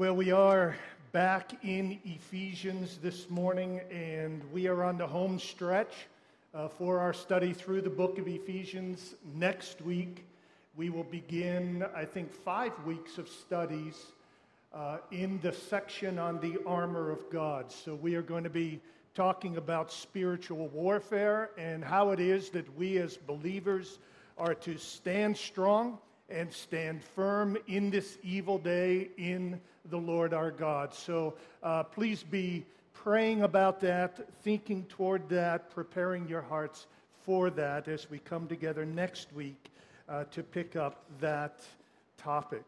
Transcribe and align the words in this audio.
Well, 0.00 0.16
we 0.16 0.32
are 0.32 0.76
back 1.12 1.62
in 1.62 1.98
Ephesians 2.06 2.96
this 3.02 3.28
morning, 3.28 3.82
and 3.90 4.42
we 4.50 4.66
are 4.66 4.82
on 4.82 4.96
the 4.96 5.06
home 5.06 5.38
stretch 5.38 5.92
uh, 6.54 6.68
for 6.68 7.00
our 7.00 7.12
study 7.12 7.52
through 7.52 7.82
the 7.82 7.90
book 7.90 8.18
of 8.18 8.26
Ephesians. 8.26 9.14
Next 9.34 9.82
week, 9.82 10.24
we 10.74 10.88
will 10.88 11.04
begin, 11.04 11.84
I 11.94 12.06
think, 12.06 12.32
five 12.32 12.72
weeks 12.86 13.18
of 13.18 13.28
studies 13.28 14.06
uh, 14.72 15.00
in 15.10 15.38
the 15.42 15.52
section 15.52 16.18
on 16.18 16.40
the 16.40 16.56
armor 16.66 17.10
of 17.10 17.28
God. 17.30 17.70
So, 17.70 17.94
we 17.94 18.14
are 18.14 18.22
going 18.22 18.44
to 18.44 18.48
be 18.48 18.80
talking 19.14 19.58
about 19.58 19.92
spiritual 19.92 20.68
warfare 20.68 21.50
and 21.58 21.84
how 21.84 22.12
it 22.12 22.20
is 22.20 22.48
that 22.52 22.74
we 22.74 22.96
as 22.96 23.18
believers 23.18 23.98
are 24.38 24.54
to 24.54 24.78
stand 24.78 25.36
strong 25.36 25.98
and 26.30 26.50
stand 26.50 27.04
firm 27.04 27.58
in 27.66 27.90
this 27.90 28.16
evil 28.22 28.56
day 28.56 29.10
in 29.18 29.60
the 29.88 29.96
Lord 29.96 30.34
our 30.34 30.50
God. 30.50 30.92
So 30.92 31.34
uh, 31.62 31.84
please 31.84 32.22
be 32.22 32.64
praying 32.92 33.42
about 33.42 33.80
that, 33.80 34.28
thinking 34.42 34.84
toward 34.84 35.28
that, 35.30 35.70
preparing 35.70 36.28
your 36.28 36.42
hearts 36.42 36.86
for 37.24 37.50
that 37.50 37.88
as 37.88 38.10
we 38.10 38.18
come 38.18 38.46
together 38.46 38.84
next 38.84 39.32
week 39.32 39.70
uh, 40.08 40.24
to 40.32 40.42
pick 40.42 40.76
up 40.76 41.04
that 41.20 41.60
topic. 42.18 42.62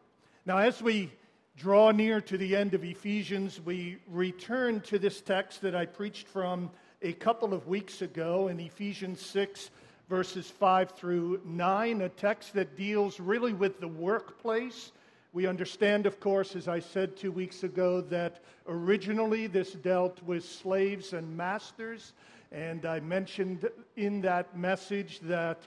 Now, 0.45 0.57
as 0.57 0.81
we 0.81 1.11
draw 1.55 1.91
near 1.91 2.19
to 2.21 2.37
the 2.37 2.55
end 2.55 2.73
of 2.73 2.83
Ephesians, 2.83 3.61
we 3.63 3.97
return 4.07 4.81
to 4.81 4.97
this 4.97 5.21
text 5.21 5.61
that 5.61 5.75
I 5.75 5.85
preached 5.85 6.27
from 6.27 6.71
a 7.01 7.13
couple 7.13 7.53
of 7.53 7.67
weeks 7.67 8.01
ago 8.01 8.47
in 8.47 8.59
Ephesians 8.59 9.21
6 9.21 9.69
verses 10.09 10.49
5 10.49 10.91
through 10.91 11.41
9, 11.45 12.01
a 12.01 12.09
text 12.09 12.53
that 12.53 12.75
deals 12.75 13.19
really 13.19 13.53
with 13.53 13.79
the 13.79 13.87
workplace. 13.87 14.91
We 15.33 15.47
understand, 15.47 16.05
of 16.05 16.19
course, 16.19 16.55
as 16.55 16.67
I 16.67 16.79
said 16.79 17.17
two 17.17 17.31
weeks 17.31 17.63
ago, 17.63 18.01
that 18.01 18.43
originally 18.67 19.47
this 19.47 19.71
dealt 19.71 20.21
with 20.21 20.45
slaves 20.45 21.13
and 21.13 21.35
masters. 21.35 22.13
And 22.51 22.85
I 22.85 22.99
mentioned 22.99 23.67
in 23.95 24.21
that 24.21 24.55
message 24.55 25.19
that 25.21 25.57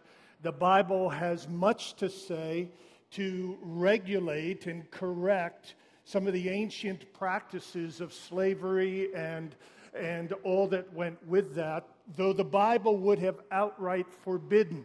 the 0.42 0.52
Bible 0.52 1.10
has 1.10 1.48
much 1.48 1.94
to 1.96 2.08
say 2.08 2.68
to 3.12 3.58
regulate 3.60 4.66
and 4.66 4.88
correct 4.92 5.74
some 6.04 6.28
of 6.28 6.32
the 6.32 6.48
ancient 6.48 7.12
practices 7.12 8.00
of 8.00 8.12
slavery 8.12 9.12
and, 9.16 9.56
and 9.98 10.32
all 10.44 10.68
that 10.68 10.92
went 10.92 11.18
with 11.26 11.56
that 11.56 11.88
though 12.14 12.32
the 12.32 12.44
Bible 12.44 12.96
would 12.98 13.18
have 13.18 13.40
outright 13.50 14.06
forbidden 14.22 14.84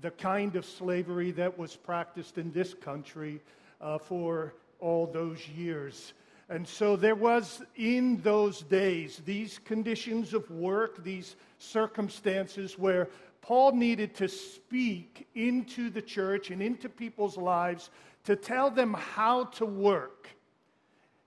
the 0.00 0.10
kind 0.10 0.56
of 0.56 0.64
slavery 0.64 1.30
that 1.30 1.56
was 1.56 1.76
practiced 1.76 2.38
in 2.38 2.50
this 2.52 2.74
country 2.74 3.40
uh, 3.80 3.98
for 3.98 4.54
all 4.78 5.06
those 5.06 5.46
years. 5.48 6.12
And 6.48 6.66
so 6.66 6.96
there 6.96 7.14
was 7.14 7.62
in 7.76 8.20
those 8.22 8.62
days 8.62 9.22
these 9.24 9.60
conditions 9.64 10.34
of 10.34 10.50
work, 10.50 11.04
these 11.04 11.36
circumstances 11.58 12.78
where 12.78 13.08
Paul 13.40 13.72
needed 13.72 14.14
to 14.16 14.28
speak 14.28 15.28
into 15.34 15.90
the 15.90 16.02
church 16.02 16.50
and 16.50 16.60
into 16.60 16.88
people's 16.88 17.36
lives 17.36 17.90
to 18.24 18.36
tell 18.36 18.70
them 18.70 18.94
how 18.94 19.44
to 19.44 19.64
work 19.64 20.28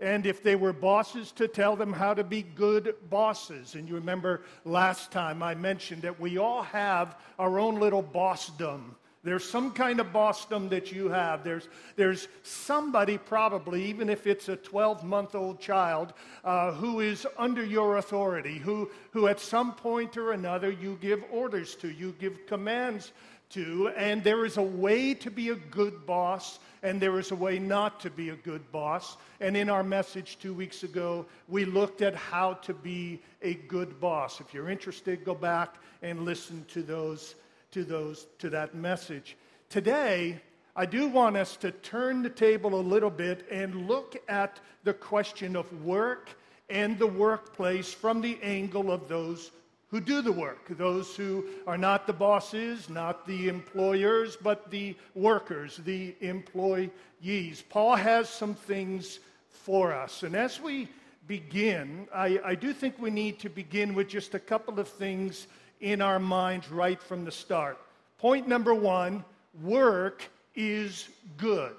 and 0.03 0.25
if 0.25 0.43
they 0.43 0.57
were 0.57 0.73
bosses, 0.73 1.31
to 1.31 1.47
tell 1.47 1.77
them 1.77 1.93
how 1.93 2.13
to 2.13 2.25
be 2.25 2.41
good 2.41 2.93
bosses. 3.09 3.75
And 3.75 3.87
you 3.87 3.95
remember 3.95 4.41
last 4.65 5.11
time 5.11 5.41
I 5.41 5.55
mentioned 5.55 6.01
that 6.01 6.19
we 6.19 6.37
all 6.37 6.63
have 6.63 7.17
our 7.39 7.57
own 7.57 7.79
little 7.79 8.03
bossdom. 8.03 8.95
There's 9.23 9.49
some 9.49 9.71
kind 9.71 10.01
of 10.01 10.07
bossdom 10.07 10.69
that 10.69 10.91
you 10.91 11.07
have. 11.09 11.43
There's, 11.43 11.69
there's 11.95 12.27
somebody, 12.43 13.17
probably, 13.17 13.85
even 13.85 14.09
if 14.09 14.27
it's 14.27 14.49
a 14.49 14.57
12 14.57 15.03
month 15.03 15.33
old 15.33 15.61
child, 15.61 16.13
uh, 16.43 16.73
who 16.73 16.99
is 16.99 17.25
under 17.37 17.63
your 17.63 17.97
authority, 17.97 18.57
who, 18.57 18.91
who 19.11 19.27
at 19.27 19.39
some 19.39 19.73
point 19.73 20.17
or 20.17 20.33
another 20.33 20.69
you 20.69 20.97
give 20.99 21.23
orders 21.31 21.75
to, 21.75 21.89
you 21.89 22.13
give 22.19 22.45
commands 22.47 23.13
to. 23.51 23.89
And 23.95 24.23
there 24.23 24.45
is 24.45 24.57
a 24.57 24.63
way 24.63 25.13
to 25.13 25.31
be 25.31 25.49
a 25.49 25.55
good 25.55 26.05
boss 26.05 26.59
and 26.81 26.99
there 26.99 27.17
is 27.17 27.31
a 27.31 27.35
way 27.35 27.59
not 27.59 28.01
to 28.01 28.09
be 28.09 28.29
a 28.29 28.35
good 28.35 28.69
boss. 28.73 29.15
And 29.39 29.55
in 29.55 29.69
our 29.69 29.83
message 29.83 30.37
two 30.37 30.53
weeks 30.53 30.83
ago, 30.83 31.25
we 31.47 31.63
looked 31.63 32.01
at 32.01 32.13
how 32.13 32.55
to 32.55 32.73
be 32.73 33.21
a 33.41 33.53
good 33.53 34.01
boss. 34.01 34.41
If 34.41 34.53
you're 34.53 34.69
interested, 34.69 35.23
go 35.23 35.33
back 35.33 35.75
and 36.01 36.25
listen 36.25 36.65
to 36.73 36.83
those 36.83 37.35
to 37.73 37.83
those 37.83 38.27
to 38.39 38.49
that 38.51 38.75
message. 38.75 39.35
Today, 39.69 40.39
I 40.75 40.85
do 40.85 41.07
want 41.07 41.37
us 41.37 41.55
to 41.57 41.71
turn 41.71 42.21
the 42.21 42.29
table 42.29 42.79
a 42.79 42.81
little 42.81 43.09
bit 43.09 43.45
and 43.51 43.87
look 43.87 44.15
at 44.27 44.59
the 44.83 44.93
question 44.93 45.55
of 45.55 45.83
work 45.83 46.29
and 46.69 46.97
the 46.97 47.07
workplace 47.07 47.93
from 47.93 48.21
the 48.21 48.39
angle 48.41 48.91
of 48.91 49.07
those 49.07 49.51
who 49.89 49.99
do 49.99 50.21
the 50.21 50.31
work, 50.31 50.75
those 50.77 51.15
who 51.15 51.45
are 51.67 51.77
not 51.77 52.07
the 52.07 52.13
bosses, 52.13 52.89
not 52.89 53.27
the 53.27 53.47
employers, 53.47 54.35
but 54.35 54.71
the 54.71 54.95
workers, 55.13 55.77
the 55.85 56.15
employees. 56.21 57.63
Paul 57.69 57.95
has 57.95 58.29
some 58.29 58.55
things 58.55 59.19
for 59.49 59.93
us. 59.93 60.23
And 60.23 60.35
as 60.35 60.59
we 60.59 60.89
begin, 61.27 62.07
I, 62.13 62.39
I 62.43 62.55
do 62.55 62.73
think 62.73 62.99
we 62.99 63.11
need 63.11 63.39
to 63.39 63.49
begin 63.49 63.93
with 63.93 64.09
just 64.09 64.33
a 64.33 64.39
couple 64.39 64.79
of 64.79 64.87
things 64.87 65.47
in 65.83 66.01
our 66.01 66.17
minds 66.17 66.71
right 66.71 67.01
from 67.03 67.25
the 67.25 67.31
start. 67.31 67.77
Point 68.17 68.47
number 68.47 68.73
one 68.73 69.23
work 69.61 70.27
is 70.55 71.09
good. 71.37 71.75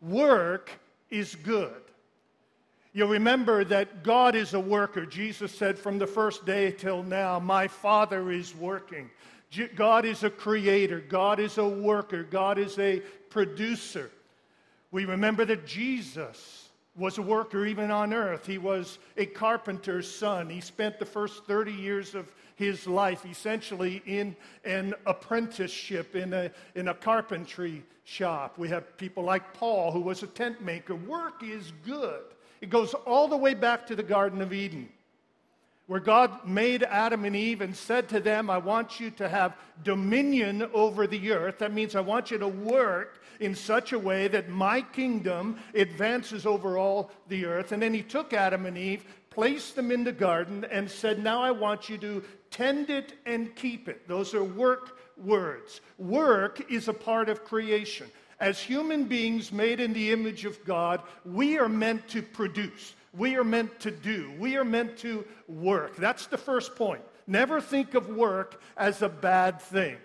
Work 0.00 0.70
is 1.10 1.34
good. 1.36 1.82
You'll 2.94 3.08
remember 3.08 3.64
that 3.64 4.02
God 4.02 4.34
is 4.34 4.54
a 4.54 4.60
worker. 4.60 5.04
Jesus 5.04 5.54
said, 5.54 5.78
From 5.78 5.98
the 5.98 6.06
first 6.06 6.46
day 6.46 6.70
till 6.70 7.02
now, 7.02 7.38
my 7.38 7.68
Father 7.68 8.30
is 8.30 8.54
working. 8.54 9.10
God 9.76 10.04
is 10.04 10.24
a 10.24 10.30
creator. 10.30 11.00
God 11.00 11.38
is 11.40 11.58
a 11.58 11.68
worker. 11.68 12.22
God 12.22 12.58
is 12.58 12.78
a 12.78 13.00
producer. 13.28 14.10
We 14.90 15.04
remember 15.04 15.44
that 15.44 15.66
Jesus 15.66 16.63
was 16.96 17.18
a 17.18 17.22
worker 17.22 17.66
even 17.66 17.90
on 17.90 18.12
earth. 18.12 18.46
He 18.46 18.58
was 18.58 18.98
a 19.16 19.26
carpenter's 19.26 20.12
son. 20.12 20.48
He 20.48 20.60
spent 20.60 20.98
the 20.98 21.04
first 21.04 21.44
30 21.46 21.72
years 21.72 22.14
of 22.14 22.32
his 22.56 22.86
life 22.86 23.26
essentially 23.26 24.02
in 24.06 24.36
an 24.64 24.94
apprenticeship 25.06 26.14
in 26.14 26.32
a, 26.32 26.50
in 26.74 26.88
a 26.88 26.94
carpentry 26.94 27.82
shop. 28.04 28.58
We 28.58 28.68
have 28.68 28.96
people 28.96 29.24
like 29.24 29.54
Paul, 29.54 29.90
who 29.90 30.00
was 30.00 30.22
a 30.22 30.28
tent 30.28 30.62
maker. 30.62 30.94
Work 30.94 31.42
is 31.42 31.72
good. 31.84 32.22
It 32.60 32.70
goes 32.70 32.94
all 32.94 33.26
the 33.28 33.36
way 33.36 33.54
back 33.54 33.86
to 33.88 33.96
the 33.96 34.02
Garden 34.02 34.40
of 34.40 34.52
Eden, 34.52 34.88
where 35.86 36.00
God 36.00 36.46
made 36.46 36.82
Adam 36.82 37.24
and 37.24 37.36
Eve 37.36 37.60
and 37.60 37.76
said 37.76 38.08
to 38.08 38.20
them, 38.20 38.48
I 38.48 38.58
want 38.58 39.00
you 39.00 39.10
to 39.12 39.28
have 39.28 39.56
dominion 39.82 40.68
over 40.72 41.06
the 41.06 41.32
earth. 41.32 41.58
That 41.58 41.74
means 41.74 41.94
I 41.94 42.00
want 42.00 42.30
you 42.30 42.38
to 42.38 42.48
work 42.48 43.20
in 43.40 43.54
such 43.54 43.92
a 43.92 43.98
way 43.98 44.28
that 44.28 44.48
my 44.48 44.80
kingdom 44.80 45.58
advances 45.74 46.46
over 46.46 46.78
all 46.78 47.10
the 47.28 47.44
earth. 47.44 47.72
And 47.72 47.82
then 47.82 47.92
he 47.92 48.02
took 48.02 48.32
Adam 48.32 48.64
and 48.64 48.78
Eve, 48.78 49.04
placed 49.28 49.76
them 49.76 49.90
in 49.90 50.04
the 50.04 50.12
garden, 50.12 50.64
and 50.70 50.90
said, 50.90 51.22
Now 51.22 51.42
I 51.42 51.50
want 51.50 51.88
you 51.90 51.98
to 51.98 52.24
tend 52.50 52.88
it 52.88 53.14
and 53.26 53.54
keep 53.54 53.88
it. 53.88 54.08
Those 54.08 54.32
are 54.32 54.44
work 54.44 54.98
words. 55.18 55.82
Work 55.98 56.70
is 56.70 56.88
a 56.88 56.94
part 56.94 57.28
of 57.28 57.44
creation. 57.44 58.06
As 58.40 58.58
human 58.58 59.04
beings 59.04 59.52
made 59.52 59.80
in 59.80 59.92
the 59.92 60.12
image 60.12 60.44
of 60.44 60.64
God, 60.64 61.02
we 61.24 61.58
are 61.58 61.68
meant 61.68 62.08
to 62.08 62.22
produce. 62.22 62.94
We 63.16 63.36
are 63.36 63.44
meant 63.44 63.80
to 63.80 63.90
do. 63.90 64.32
We 64.38 64.56
are 64.56 64.64
meant 64.64 64.98
to 64.98 65.24
work. 65.48 65.96
That's 65.96 66.26
the 66.26 66.38
first 66.38 66.74
point. 66.74 67.02
Never 67.26 67.60
think 67.60 67.94
of 67.94 68.08
work 68.08 68.60
as 68.76 69.02
a 69.02 69.08
bad 69.08 69.60
thing. 69.60 69.96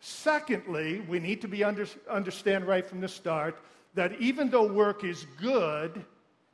Secondly, 0.00 1.00
we 1.08 1.20
need 1.20 1.40
to 1.42 1.48
be 1.48 1.62
under, 1.62 1.86
understand 2.10 2.66
right 2.66 2.84
from 2.84 3.00
the 3.00 3.08
start 3.08 3.56
that 3.94 4.20
even 4.20 4.50
though 4.50 4.66
work 4.66 5.04
is 5.04 5.26
good, 5.40 6.04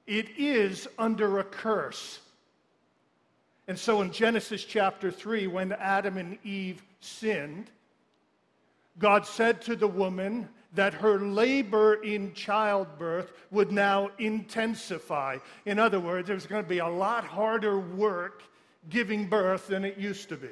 it 0.07 0.29
is 0.37 0.87
under 0.99 1.39
a 1.39 1.45
curse. 1.45 2.21
And 3.67 3.79
so 3.79 4.03
in 4.03 4.13
Genesis 4.13 4.65
chapter 4.65 5.11
3, 5.11 5.47
when 5.47 5.73
Adam 5.73 6.19
and 6.19 6.39
Eve 6.45 6.83
sinned, 7.01 7.71
God 8.99 9.27
said 9.27 9.63
to 9.63 9.77
the 9.77 9.89
woman 9.89 10.49
that 10.75 10.93
her 10.95 11.19
labor 11.19 11.95
in 11.95 12.33
childbirth 12.35 13.33
would 13.51 13.73
now 13.73 14.11
intensify. 14.19 15.39
In 15.65 15.79
other 15.79 16.01
words, 16.01 16.29
it 16.29 16.35
was 16.35 16.47
going 16.47 16.63
to 16.63 16.69
be 16.69 16.79
a 16.79 16.89
lot 16.89 17.25
harder 17.25 17.79
work 17.79 18.43
giving 18.91 19.27
birth 19.27 19.67
than 19.69 19.85
it 19.85 19.99
used 19.99 20.29
to 20.29 20.37
be, 20.37 20.51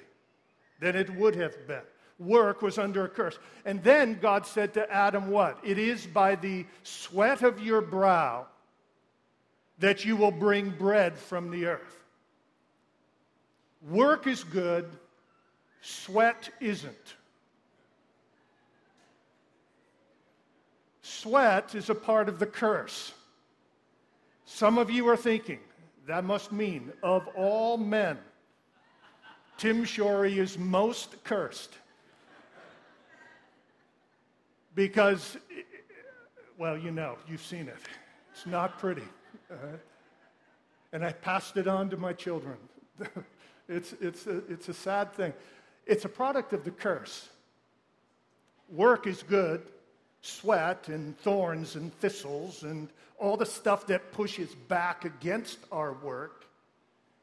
than 0.80 0.96
it 0.96 1.10
would 1.16 1.34
have 1.34 1.66
been. 1.66 1.82
Work 2.18 2.62
was 2.62 2.78
under 2.78 3.04
a 3.04 3.08
curse. 3.08 3.38
And 3.66 3.82
then 3.82 4.18
God 4.20 4.46
said 4.46 4.72
to 4.74 4.90
Adam, 4.90 5.30
What? 5.30 5.58
It 5.62 5.78
is 5.78 6.06
by 6.06 6.34
the 6.34 6.64
sweat 6.82 7.42
of 7.42 7.60
your 7.60 7.82
brow 7.82 8.46
that 9.78 10.04
you 10.04 10.16
will 10.16 10.30
bring 10.30 10.70
bread 10.70 11.18
from 11.18 11.50
the 11.50 11.66
earth. 11.66 12.04
Work 13.90 14.26
is 14.26 14.42
good, 14.42 14.90
sweat 15.82 16.48
isn't. 16.60 17.14
Sweat 21.20 21.74
is 21.74 21.88
a 21.88 21.94
part 21.94 22.28
of 22.28 22.38
the 22.38 22.46
curse. 22.46 23.12
Some 24.44 24.78
of 24.78 24.90
you 24.90 25.08
are 25.08 25.16
thinking, 25.16 25.60
that 26.06 26.24
must 26.24 26.52
mean, 26.52 26.92
of 27.02 27.26
all 27.28 27.76
men, 27.76 28.18
Tim 29.56 29.84
Shorey 29.84 30.36
is 30.36 30.58
most 30.58 31.22
cursed. 31.24 31.72
Because, 34.74 35.38
well, 36.58 36.76
you 36.76 36.90
know, 36.90 37.16
you've 37.26 37.42
seen 37.42 37.68
it. 37.68 37.78
It's 38.32 38.46
not 38.46 38.78
pretty. 38.78 39.08
Uh, 39.50 39.78
and 40.92 41.02
I 41.04 41.12
passed 41.12 41.56
it 41.56 41.66
on 41.66 41.88
to 41.90 41.96
my 41.96 42.12
children. 42.12 42.56
it's, 43.68 43.94
it's, 44.00 44.26
a, 44.26 44.38
it's 44.48 44.68
a 44.68 44.74
sad 44.74 45.14
thing. 45.14 45.32
It's 45.86 46.04
a 46.04 46.10
product 46.10 46.52
of 46.52 46.64
the 46.64 46.70
curse. 46.70 47.30
Work 48.68 49.06
is 49.06 49.22
good, 49.22 49.62
sweat 50.26 50.88
and 50.88 51.18
thorns 51.20 51.76
and 51.76 51.92
thistles 52.00 52.62
and 52.62 52.88
all 53.18 53.36
the 53.36 53.46
stuff 53.46 53.86
that 53.86 54.12
pushes 54.12 54.54
back 54.54 55.04
against 55.04 55.58
our 55.72 55.92
work 55.92 56.44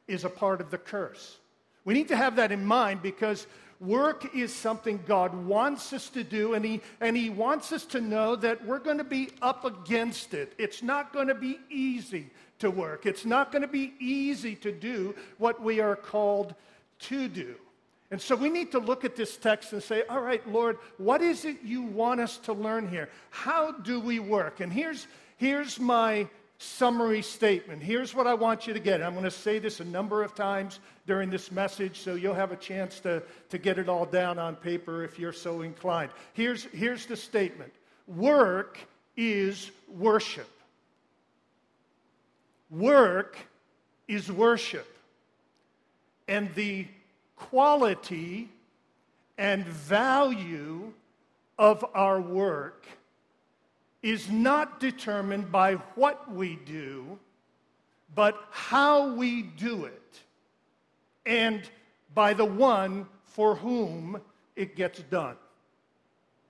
is 0.08 0.24
a 0.24 0.30
part 0.30 0.60
of 0.60 0.70
the 0.70 0.78
curse. 0.78 1.38
We 1.84 1.94
need 1.94 2.08
to 2.08 2.16
have 2.16 2.36
that 2.36 2.50
in 2.50 2.64
mind 2.64 3.02
because 3.02 3.46
work 3.80 4.34
is 4.34 4.52
something 4.52 5.02
God 5.06 5.34
wants 5.46 5.92
us 5.92 6.08
to 6.10 6.24
do, 6.24 6.54
and 6.54 6.64
He, 6.64 6.80
and 7.00 7.16
he 7.16 7.30
wants 7.30 7.72
us 7.72 7.84
to 7.86 8.00
know 8.00 8.36
that 8.36 8.64
we're 8.64 8.78
going 8.78 8.98
to 8.98 9.04
be 9.04 9.30
up 9.42 9.64
against 9.64 10.34
it. 10.34 10.54
It's 10.58 10.82
not 10.82 11.12
going 11.12 11.28
to 11.28 11.34
be 11.34 11.58
easy 11.70 12.30
to 12.60 12.70
work, 12.70 13.04
it's 13.04 13.24
not 13.24 13.52
going 13.52 13.62
to 13.62 13.68
be 13.68 13.94
easy 13.98 14.54
to 14.56 14.72
do 14.72 15.14
what 15.38 15.62
we 15.62 15.80
are 15.80 15.96
called 15.96 16.54
to 17.00 17.28
do. 17.28 17.56
And 18.14 18.22
so 18.22 18.36
we 18.36 18.48
need 18.48 18.70
to 18.70 18.78
look 18.78 19.04
at 19.04 19.16
this 19.16 19.36
text 19.36 19.72
and 19.72 19.82
say, 19.82 20.04
all 20.08 20.20
right, 20.20 20.48
Lord, 20.48 20.78
what 20.98 21.20
is 21.20 21.44
it 21.44 21.56
you 21.64 21.82
want 21.82 22.20
us 22.20 22.38
to 22.38 22.52
learn 22.52 22.86
here? 22.86 23.08
How 23.30 23.72
do 23.72 23.98
we 23.98 24.20
work? 24.20 24.60
And 24.60 24.72
here's, 24.72 25.08
here's 25.36 25.80
my 25.80 26.28
summary 26.58 27.22
statement. 27.22 27.82
Here's 27.82 28.14
what 28.14 28.28
I 28.28 28.34
want 28.34 28.68
you 28.68 28.72
to 28.72 28.78
get. 28.78 29.02
I'm 29.02 29.14
going 29.14 29.24
to 29.24 29.32
say 29.32 29.58
this 29.58 29.80
a 29.80 29.84
number 29.84 30.22
of 30.22 30.32
times 30.32 30.78
during 31.08 31.28
this 31.28 31.50
message, 31.50 32.02
so 32.02 32.14
you'll 32.14 32.34
have 32.34 32.52
a 32.52 32.56
chance 32.56 33.00
to, 33.00 33.20
to 33.48 33.58
get 33.58 33.80
it 33.80 33.88
all 33.88 34.06
down 34.06 34.38
on 34.38 34.54
paper 34.54 35.02
if 35.02 35.18
you're 35.18 35.32
so 35.32 35.62
inclined. 35.62 36.12
Here's, 36.34 36.66
here's 36.66 37.06
the 37.06 37.16
statement 37.16 37.72
Work 38.06 38.78
is 39.16 39.72
worship. 39.88 40.50
Work 42.70 43.38
is 44.06 44.30
worship. 44.30 44.86
And 46.28 46.54
the 46.54 46.86
quality 47.36 48.48
and 49.38 49.64
value 49.66 50.92
of 51.58 51.84
our 51.94 52.20
work 52.20 52.86
is 54.02 54.30
not 54.30 54.80
determined 54.80 55.50
by 55.50 55.74
what 55.94 56.30
we 56.30 56.56
do, 56.66 57.18
but 58.14 58.38
how 58.50 59.14
we 59.14 59.42
do 59.42 59.86
it, 59.86 60.20
and 61.24 61.68
by 62.14 62.34
the 62.34 62.44
one 62.44 63.06
for 63.24 63.54
whom 63.56 64.20
it 64.56 64.76
gets 64.76 65.00
done. 65.00 65.36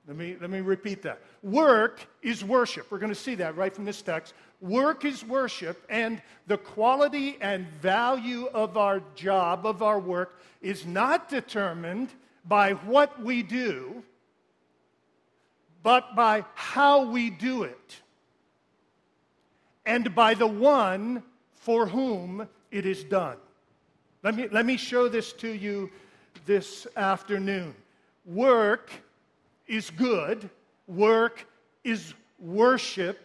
Let 0.06 0.16
me, 0.16 0.36
let 0.38 0.50
me 0.50 0.60
repeat 0.60 1.02
that. 1.02 1.20
Work 1.42 2.06
is 2.22 2.44
worship. 2.44 2.90
We're 2.90 2.98
going 2.98 3.12
to 3.12 3.18
see 3.18 3.36
that 3.36 3.56
right 3.56 3.74
from 3.74 3.86
this 3.86 4.02
text. 4.02 4.34
Work 4.60 5.04
is 5.04 5.24
worship, 5.24 5.82
and 5.88 6.20
the 6.46 6.58
quality 6.58 7.38
and 7.40 7.66
value 7.80 8.46
of 8.46 8.76
our 8.76 9.02
job, 9.14 9.64
of 9.66 9.82
our 9.82 9.98
work, 9.98 10.40
is 10.60 10.84
not 10.84 11.28
determined 11.28 12.10
by 12.46 12.72
what 12.72 13.22
we 13.22 13.42
do, 13.42 14.02
but 15.82 16.14
by 16.14 16.44
how 16.54 17.04
we 17.04 17.30
do 17.30 17.62
it, 17.62 18.00
and 19.86 20.14
by 20.14 20.34
the 20.34 20.46
one 20.46 21.22
for 21.54 21.86
whom 21.86 22.46
it 22.70 22.84
is 22.84 23.04
done. 23.04 23.36
Let 24.22 24.34
me, 24.34 24.48
let 24.48 24.66
me 24.66 24.76
show 24.76 25.08
this 25.08 25.32
to 25.34 25.48
you 25.48 25.90
this 26.46 26.86
afternoon. 26.96 27.74
Work 28.26 28.90
is 29.66 29.90
good, 29.90 30.48
work 30.86 31.46
is 31.82 32.14
worship, 32.38 33.20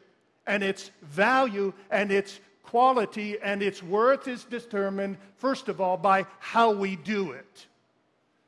and 0.47 0.63
its 0.63 0.91
value 1.01 1.73
and 1.91 2.11
its 2.11 2.39
quality 2.63 3.39
and 3.41 3.63
its 3.63 3.81
worth 3.81 4.27
is 4.27 4.43
determined, 4.43 5.17
first 5.37 5.69
of 5.69 5.81
all, 5.81 5.97
by 5.97 6.25
how 6.39 6.71
we 6.71 6.95
do 6.95 7.31
it. 7.31 7.67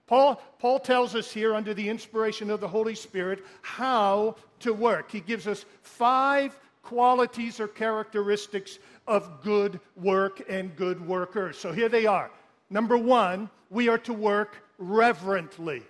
Paul, 0.07 0.41
Paul 0.59 0.79
tells 0.79 1.15
us 1.15 1.31
here, 1.31 1.55
under 1.55 1.73
the 1.73 1.87
inspiration 1.87 2.49
of 2.49 2.59
the 2.59 2.67
Holy 2.67 2.95
Spirit, 2.95 3.43
how 3.61 4.35
to 4.59 4.73
work. 4.73 5.09
He 5.09 5.21
gives 5.21 5.47
us 5.47 5.65
five 5.81 6.59
qualities 6.83 7.59
or 7.59 7.67
characteristics 7.67 8.79
of 9.07 9.41
good 9.41 9.79
work 9.95 10.43
and 10.49 10.75
good 10.75 11.05
workers. 11.05 11.57
So 11.57 11.71
here 11.71 11.89
they 11.89 12.05
are. 12.05 12.29
Number 12.69 12.97
one, 12.97 13.49
we 13.69 13.87
are 13.89 13.97
to 13.99 14.13
work 14.13 14.57
reverently. 14.77 15.83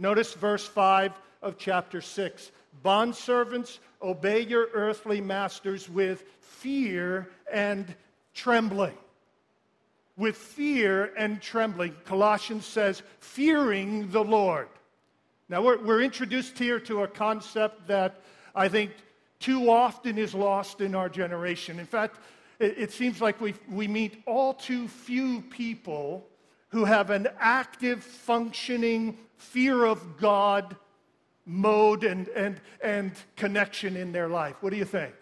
Notice 0.00 0.32
verse 0.32 0.66
5 0.66 1.12
of 1.42 1.58
chapter 1.58 2.00
6. 2.00 2.50
Bondservants, 2.82 3.80
obey 4.00 4.40
your 4.40 4.68
earthly 4.72 5.20
masters 5.20 5.90
with 5.90 6.24
fear 6.40 7.28
and 7.52 7.94
trembling. 8.32 8.96
With 10.16 10.36
fear 10.36 11.12
and 11.18 11.40
trembling. 11.42 11.94
Colossians 12.06 12.64
says, 12.64 13.02
fearing 13.18 14.10
the 14.10 14.24
Lord. 14.24 14.68
Now, 15.50 15.60
we're, 15.60 15.84
we're 15.84 16.00
introduced 16.00 16.58
here 16.58 16.80
to 16.80 17.02
a 17.02 17.08
concept 17.08 17.86
that 17.88 18.22
I 18.54 18.68
think 18.68 18.92
too 19.38 19.70
often 19.70 20.16
is 20.16 20.34
lost 20.34 20.80
in 20.80 20.94
our 20.94 21.10
generation. 21.10 21.78
In 21.78 21.84
fact, 21.84 22.16
it, 22.58 22.78
it 22.78 22.92
seems 22.92 23.20
like 23.20 23.38
we, 23.38 23.52
we 23.68 23.86
meet 23.86 24.22
all 24.24 24.54
too 24.54 24.88
few 24.88 25.42
people 25.42 26.26
who 26.70 26.86
have 26.86 27.10
an 27.10 27.28
active, 27.38 28.02
functioning 28.02 29.18
fear 29.40 29.84
of 29.84 30.18
God 30.18 30.76
mode 31.46 32.04
and, 32.04 32.28
and, 32.28 32.60
and 32.82 33.12
connection 33.36 33.96
in 33.96 34.12
their 34.12 34.28
life. 34.28 34.56
What 34.60 34.70
do 34.70 34.76
you 34.76 34.84
think? 34.84 35.14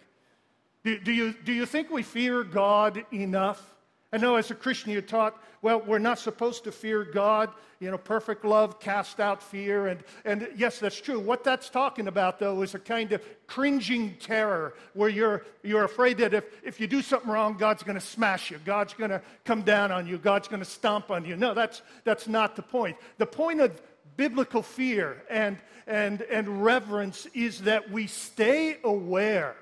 Do, 0.85 0.99
do, 0.99 1.12
you, 1.12 1.35
do 1.44 1.53
you 1.53 1.67
think 1.67 1.91
we 1.91 2.03
fear 2.03 2.44
God 2.44 3.05
enough? 3.12 3.75
I 4.12 4.17
know 4.17 4.37
as 4.37 4.50
a 4.50 4.55
Christian 4.55 4.91
you're 4.91 5.03
taught, 5.03 5.41
well, 5.61 5.81
we're 5.81 5.99
not 5.99 6.19
supposed 6.19 6.65
to 6.65 6.73
fear 6.73 7.05
God. 7.05 7.50
You 7.81 7.91
know, 7.91 7.99
perfect 7.99 8.44
love 8.44 8.81
cast 8.81 9.20
out 9.20 9.43
fear. 9.43 9.88
And, 9.88 10.03
and 10.25 10.49
yes, 10.56 10.79
that's 10.79 11.00
true. 11.00 11.20
What 11.20 11.44
that's 11.44 11.69
talking 11.69 12.09
about, 12.09 12.38
though, 12.38 12.62
is 12.62 12.75
a 12.75 12.79
kind 12.79 13.12
of 13.12 13.23
cringing 13.47 14.17
terror 14.19 14.75
where 14.94 15.09
you're, 15.09 15.44
you're 15.63 15.84
afraid 15.84 16.19
that 16.19 16.32
if, 16.34 16.44
if 16.65 16.81
you 16.81 16.87
do 16.87 17.03
something 17.03 17.31
wrong, 17.31 17.56
God's 17.56 17.82
going 17.82 17.98
to 17.98 18.05
smash 18.05 18.51
you. 18.51 18.58
God's 18.65 18.94
going 18.94 19.10
to 19.10 19.22
come 19.44 19.63
down 19.63 19.93
on 19.93 20.06
you. 20.06 20.19
God's 20.19 20.48
going 20.48 20.60
to 20.60 20.69
stomp 20.69 21.10
on 21.10 21.25
you. 21.25 21.37
No, 21.37 21.55
that's, 21.55 21.82
that's 22.05 22.27
not 22.27 22.56
the 22.56 22.63
point. 22.63 22.96
The 23.19 23.27
point 23.27 23.60
of 23.60 23.81
biblical 24.19 24.63
fear 24.63 25.22
and, 25.31 25.56
and, 25.87 26.20
and 26.22 26.63
reverence 26.63 27.27
is 27.32 27.63
that 27.63 27.91
we 27.91 28.06
stay 28.06 28.77
aware 28.84 29.56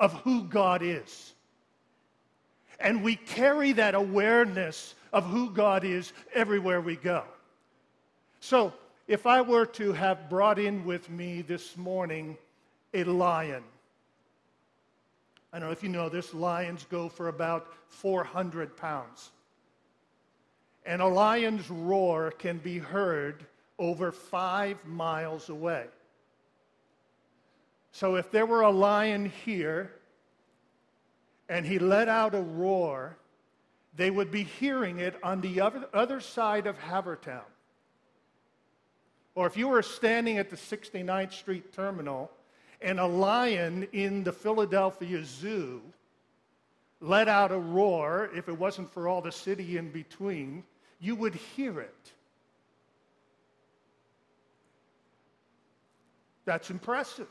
of 0.00 0.14
who 0.22 0.44
God 0.44 0.80
is 0.82 1.34
and 2.80 3.02
we 3.02 3.16
carry 3.16 3.72
that 3.72 3.94
awareness 3.94 4.94
of 5.12 5.24
who 5.24 5.50
God 5.50 5.84
is 5.84 6.12
everywhere 6.32 6.80
we 6.80 6.96
go. 6.96 7.24
So, 8.40 8.72
if 9.08 9.26
I 9.26 9.40
were 9.40 9.66
to 9.66 9.92
have 9.92 10.28
brought 10.28 10.58
in 10.58 10.84
with 10.84 11.08
me 11.08 11.42
this 11.42 11.76
morning 11.76 12.36
a 12.92 13.04
lion, 13.04 13.62
I 15.52 15.58
don't 15.58 15.68
know 15.68 15.72
if 15.72 15.82
you 15.82 15.88
know 15.88 16.08
this, 16.08 16.34
lions 16.34 16.86
go 16.90 17.08
for 17.08 17.28
about 17.28 17.72
400 17.88 18.76
pounds. 18.76 19.30
And 20.84 21.00
a 21.00 21.06
lion's 21.06 21.70
roar 21.70 22.32
can 22.32 22.58
be 22.58 22.78
heard 22.78 23.46
over 23.78 24.12
five 24.12 24.84
miles 24.84 25.48
away. 25.48 25.86
So 27.92 28.16
if 28.16 28.30
there 28.30 28.46
were 28.46 28.62
a 28.62 28.70
lion 28.70 29.32
here 29.44 29.92
and 31.48 31.64
he 31.64 31.78
let 31.78 32.08
out 32.08 32.34
a 32.34 32.40
roar, 32.40 33.16
they 33.96 34.10
would 34.10 34.30
be 34.30 34.42
hearing 34.42 34.98
it 34.98 35.16
on 35.22 35.40
the 35.40 35.60
other, 35.60 35.88
other 35.94 36.20
side 36.20 36.66
of 36.66 36.78
Havertown. 36.78 37.44
Or 39.34 39.46
if 39.46 39.56
you 39.56 39.68
were 39.68 39.82
standing 39.82 40.38
at 40.38 40.50
the 40.50 40.56
69th 40.56 41.32
Street 41.32 41.72
terminal 41.72 42.30
and 42.80 43.00
a 43.00 43.06
lion 43.06 43.86
in 43.92 44.24
the 44.24 44.32
Philadelphia 44.32 45.24
Zoo 45.24 45.80
let 47.00 47.28
out 47.28 47.52
a 47.52 47.58
roar, 47.58 48.30
if 48.34 48.48
it 48.48 48.58
wasn't 48.58 48.90
for 48.90 49.08
all 49.08 49.20
the 49.20 49.32
city 49.32 49.76
in 49.76 49.90
between, 49.90 50.64
you 51.00 51.14
would 51.14 51.34
hear 51.34 51.80
it. 51.80 52.12
That's 56.46 56.70
impressive. 56.70 57.28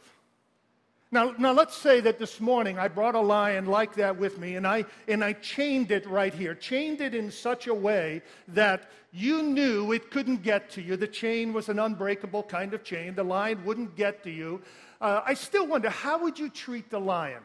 Now, 1.12 1.34
now 1.38 1.54
let's 1.54 1.78
say 1.78 2.02
that 2.02 2.20
this 2.20 2.42
morning 2.42 2.78
I 2.78 2.90
brought 2.90 3.16
a 3.16 3.22
lion 3.22 3.68
like 3.68 3.96
that 3.96 4.18
with 4.18 4.38
me 4.38 4.58
and 4.58 4.68
I, 4.68 4.84
and 5.08 5.24
I 5.24 5.34
chained 5.34 5.92
it 5.92 6.06
right 6.08 6.34
here, 6.34 6.54
chained 6.54 7.00
it 7.00 7.16
in 7.16 7.32
such 7.32 7.68
a 7.68 7.74
way 7.74 8.22
that 8.50 8.92
you 9.14 9.42
knew 9.42 9.94
it 9.94 10.12
couldn't 10.12 10.44
get 10.44 10.70
to 10.72 10.82
you. 10.82 10.98
The 10.98 11.08
chain 11.08 11.54
was 11.54 11.70
an 11.70 11.80
unbreakable 11.80 12.44
kind 12.44 12.74
of 12.74 12.84
chain. 12.84 13.16
The 13.16 13.24
lion 13.24 13.64
wouldn't 13.64 13.96
get 13.96 14.24
to 14.24 14.30
you. 14.30 14.62
Uh, 15.00 15.22
I 15.26 15.36
still 15.36 15.66
wonder 15.66 15.90
how 15.90 16.22
would 16.24 16.38
you 16.38 16.50
treat 16.50 16.90
the 16.90 17.00
lion? 17.00 17.44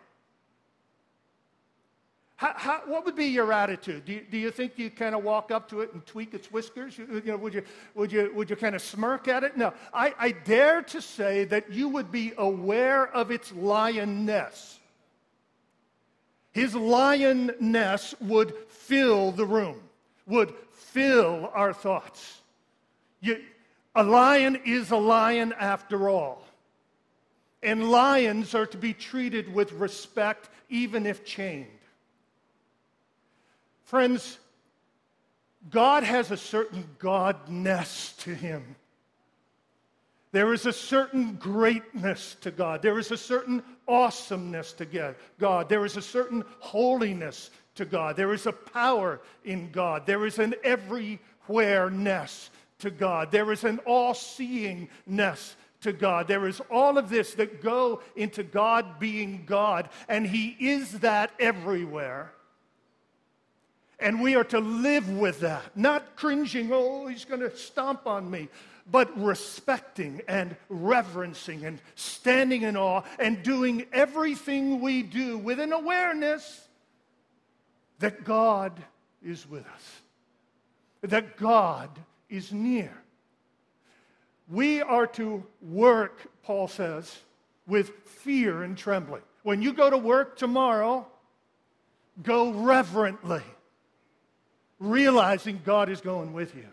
How, 2.41 2.55
how, 2.57 2.81
what 2.87 3.05
would 3.05 3.17
be 3.17 3.27
your 3.27 3.53
attitude? 3.53 4.07
Do 4.07 4.15
you, 4.15 4.23
do 4.31 4.39
you 4.39 4.51
think 4.51 4.79
you 4.79 4.89
kind 4.89 5.15
of 5.15 5.23
walk 5.23 5.51
up 5.51 5.69
to 5.69 5.83
it 5.83 5.93
and 5.93 6.07
tweak 6.07 6.33
its 6.33 6.51
whiskers? 6.51 6.97
You, 6.97 7.07
you 7.23 7.33
know, 7.33 7.37
would, 7.37 7.53
you, 7.53 7.63
would, 7.95 8.11
you, 8.11 8.33
would 8.35 8.49
you 8.49 8.57
kind 8.57 8.75
of 8.75 8.81
smirk 8.81 9.29
at 9.29 9.45
it? 9.45 9.59
No. 9.59 9.75
I, 9.93 10.15
I 10.19 10.31
dare 10.31 10.81
to 10.81 11.03
say 11.03 11.45
that 11.45 11.71
you 11.71 11.89
would 11.89 12.11
be 12.11 12.33
aware 12.39 13.07
of 13.09 13.31
its 13.31 13.53
lionness. 13.53 14.79
His 16.53 16.73
lionness 16.73 18.19
would 18.23 18.55
fill 18.71 19.33
the 19.33 19.45
room, 19.45 19.79
would 20.27 20.55
fill 20.73 21.51
our 21.53 21.75
thoughts. 21.75 22.41
You, 23.21 23.43
a 23.95 24.03
lion 24.03 24.63
is 24.65 24.93
a 24.93 24.97
lion 24.97 25.53
after 25.61 26.09
all. 26.09 26.43
And 27.63 27.91
lions 27.91 28.55
are 28.55 28.65
to 28.65 28.79
be 28.79 28.95
treated 28.95 29.53
with 29.53 29.73
respect, 29.73 30.49
even 30.71 31.05
if 31.05 31.23
chained. 31.27 31.67
Friends, 33.91 34.39
God 35.69 36.05
has 36.05 36.31
a 36.31 36.37
certain 36.37 36.85
godness 37.01 38.17
to 38.19 38.33
him. 38.33 38.77
There 40.31 40.55
is 40.55 40.65
a 40.65 40.73
certain 40.73 41.35
greatness 41.35 42.37
to 42.43 42.53
God. 42.53 42.83
There 42.83 43.01
is 43.01 43.11
a 43.11 43.17
certain 43.17 43.65
awesomeness 43.89 44.75
to 44.75 44.85
God. 45.41 45.69
There 45.69 45.85
is 45.85 45.97
a 45.97 46.03
certain 46.03 46.45
holiness 46.61 47.51
to 47.75 47.85
God. 47.85 48.15
There 48.15 48.33
is 48.33 48.47
a 48.47 48.53
power 48.53 49.21
in 49.45 49.73
God. 49.73 50.07
There 50.07 50.25
is 50.25 50.39
an 50.39 50.55
everywhere-ness 50.63 52.51
to 52.79 52.93
God. 52.93 53.33
There 53.33 53.51
is 53.51 53.65
an 53.65 53.81
all 53.81 54.15
seeingness 54.15 55.55
to 55.81 55.93
God. 55.93 56.29
There 56.29 56.47
is 56.47 56.61
all 56.71 56.97
of 56.97 57.11
this 57.11 57.35
that 57.35 57.61
go 57.61 58.03
into 58.15 58.45
God 58.45 59.01
being 59.01 59.43
God, 59.47 59.89
and 60.09 60.25
He 60.25 60.55
is 60.61 61.01
that 61.01 61.33
everywhere. 61.41 62.31
And 64.00 64.21
we 64.21 64.35
are 64.35 64.45
to 64.45 64.61
live 64.61 65.09
with 65.11 65.40
that, 65.40 65.76
not 65.76 66.16
cringing, 66.16 66.71
oh, 66.73 67.07
he's 67.07 67.25
going 67.25 67.40
to 67.40 67.54
stomp 67.57 68.07
on 68.07 68.30
me, 68.30 68.49
but 68.90 69.16
respecting 69.21 70.23
and 70.26 70.57
reverencing 70.69 71.64
and 71.64 71.80
standing 71.95 72.62
in 72.62 72.76
awe 72.76 73.02
and 73.19 73.42
doing 73.42 73.87
everything 73.92 74.80
we 74.80 75.02
do 75.02 75.38
with 75.38 75.61
an 75.61 75.73
awareness 75.73 76.66
that 77.99 78.25
God 78.25 78.73
is 79.23 79.49
with 79.49 79.66
us, 79.66 80.00
that 81.02 81.37
God 81.37 81.90
is 82.28 82.52
near. 82.52 82.92
We 84.49 84.80
are 84.80 85.07
to 85.09 85.45
work, 85.61 86.23
Paul 86.42 86.66
says, 86.66 87.19
with 87.66 87.90
fear 88.07 88.62
and 88.62 88.76
trembling. 88.76 89.23
When 89.42 89.62
you 89.62 89.73
go 89.73 89.90
to 89.90 89.99
work 89.99 90.37
tomorrow, 90.37 91.07
go 92.23 92.50
reverently 92.50 93.42
realizing 94.81 95.61
God 95.65 95.89
is 95.89 96.01
going 96.01 96.33
with 96.33 96.57
you. 96.57 96.67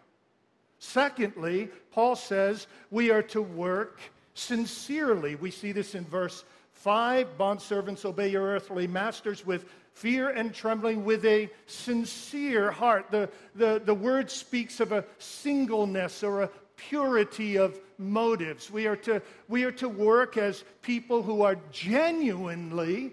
Secondly, 0.79 1.69
Paul 1.91 2.15
says 2.15 2.67
we 2.89 3.11
are 3.11 3.23
to 3.23 3.41
work 3.41 3.99
sincerely. 4.33 5.35
We 5.35 5.51
see 5.51 5.71
this 5.71 5.93
in 5.93 6.05
verse 6.05 6.43
5 6.73 7.37
Bondservants, 7.37 8.05
obey 8.05 8.29
your 8.29 8.43
earthly 8.43 8.87
masters 8.87 9.45
with 9.45 9.65
fear 9.93 10.29
and 10.29 10.53
trembling, 10.53 11.03
with 11.03 11.25
a 11.25 11.49
sincere 11.65 12.71
heart. 12.71 13.07
The, 13.09 13.29
the, 13.55 13.81
the 13.83 13.95
word 13.95 14.29
speaks 14.29 14.79
of 14.79 14.91
a 14.91 15.03
singleness 15.17 16.23
or 16.23 16.43
a 16.43 16.49
purity 16.75 17.57
of 17.57 17.79
motives. 17.97 18.69
We 18.69 18.85
are, 18.85 18.95
to, 18.97 19.23
we 19.47 19.63
are 19.63 19.71
to 19.73 19.89
work 19.89 20.37
as 20.37 20.63
people 20.83 21.23
who 21.23 21.41
are 21.41 21.57
genuinely, 21.71 23.11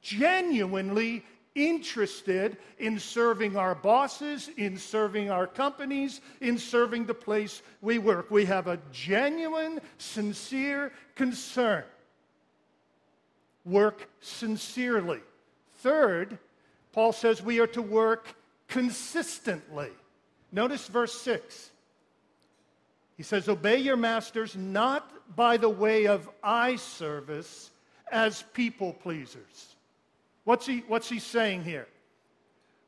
genuinely 0.00 1.24
interested 1.58 2.56
in 2.78 2.98
serving 2.98 3.56
our 3.56 3.74
bosses, 3.74 4.48
in 4.56 4.78
serving 4.78 5.30
our 5.30 5.46
companies, 5.46 6.20
in 6.40 6.58
serving 6.58 7.06
the 7.06 7.14
place 7.14 7.62
we 7.82 7.98
work. 7.98 8.30
We 8.30 8.44
have 8.44 8.68
a 8.68 8.78
genuine, 8.92 9.80
sincere 9.98 10.92
concern. 11.16 11.84
Work 13.64 14.08
sincerely. 14.20 15.20
Third, 15.78 16.38
Paul 16.92 17.12
says 17.12 17.42
we 17.42 17.60
are 17.60 17.66
to 17.68 17.82
work 17.82 18.34
consistently. 18.68 19.90
Notice 20.52 20.86
verse 20.86 21.20
6. 21.20 21.70
He 23.16 23.22
says, 23.24 23.48
Obey 23.48 23.78
your 23.78 23.96
masters 23.96 24.56
not 24.56 25.10
by 25.34 25.56
the 25.56 25.68
way 25.68 26.06
of 26.06 26.28
eye 26.42 26.76
service 26.76 27.70
as 28.10 28.44
people 28.54 28.92
pleasers 28.92 29.74
What's 30.48 30.64
he, 30.64 30.82
what's 30.88 31.10
he 31.10 31.18
saying 31.18 31.64
here? 31.64 31.86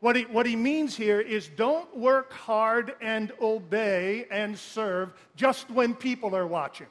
What 0.01 0.17
he, 0.17 0.23
what 0.23 0.47
he 0.47 0.57
means 0.57 0.97
here 0.97 1.21
is 1.21 1.47
don't 1.47 1.95
work 1.95 2.33
hard 2.33 2.95
and 3.03 3.33
obey 3.39 4.25
and 4.31 4.59
serve 4.59 5.13
just 5.37 5.71
when 5.71 5.95
people 5.95 6.35
are 6.35 6.47
watching. 6.47 6.87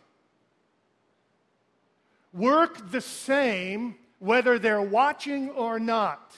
Work 2.34 2.92
the 2.92 3.02
same 3.02 3.96
whether 4.20 4.60
they're 4.60 4.80
watching 4.80 5.50
or 5.50 5.80
not. 5.80 6.38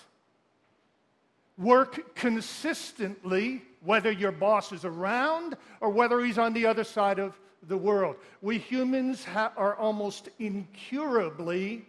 Work 1.58 2.16
consistently 2.16 3.62
whether 3.82 4.14
your 4.14 4.32
boss 4.32 4.72
is 4.72 4.86
around 4.86 5.58
or 5.82 5.90
whether 5.90 6.22
he's 6.22 6.38
on 6.38 6.54
the 6.54 6.68
other 6.68 6.86
side 6.86 7.20
of 7.20 7.38
the 7.68 7.76
world. 7.76 8.16
We 8.42 8.60
humans 8.60 9.26
ha- 9.26 9.52
are 9.58 9.76
almost 9.76 10.30
incurably 10.40 11.86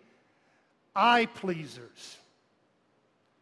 eye 0.96 1.26
pleasers. 1.26 2.18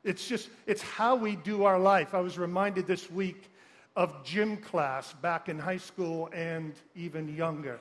It's 0.02 0.26
just, 0.26 0.48
it's 0.66 0.82
how 0.82 1.14
we 1.14 1.36
do 1.36 1.64
our 1.64 1.78
life. 1.78 2.14
I 2.14 2.20
was 2.20 2.38
reminded 2.38 2.86
this 2.86 3.10
week 3.10 3.50
of 3.96 4.24
gym 4.24 4.56
class 4.56 5.12
back 5.14 5.48
in 5.48 5.58
high 5.58 5.76
school 5.76 6.30
and 6.32 6.72
even 6.94 7.34
younger. 7.36 7.80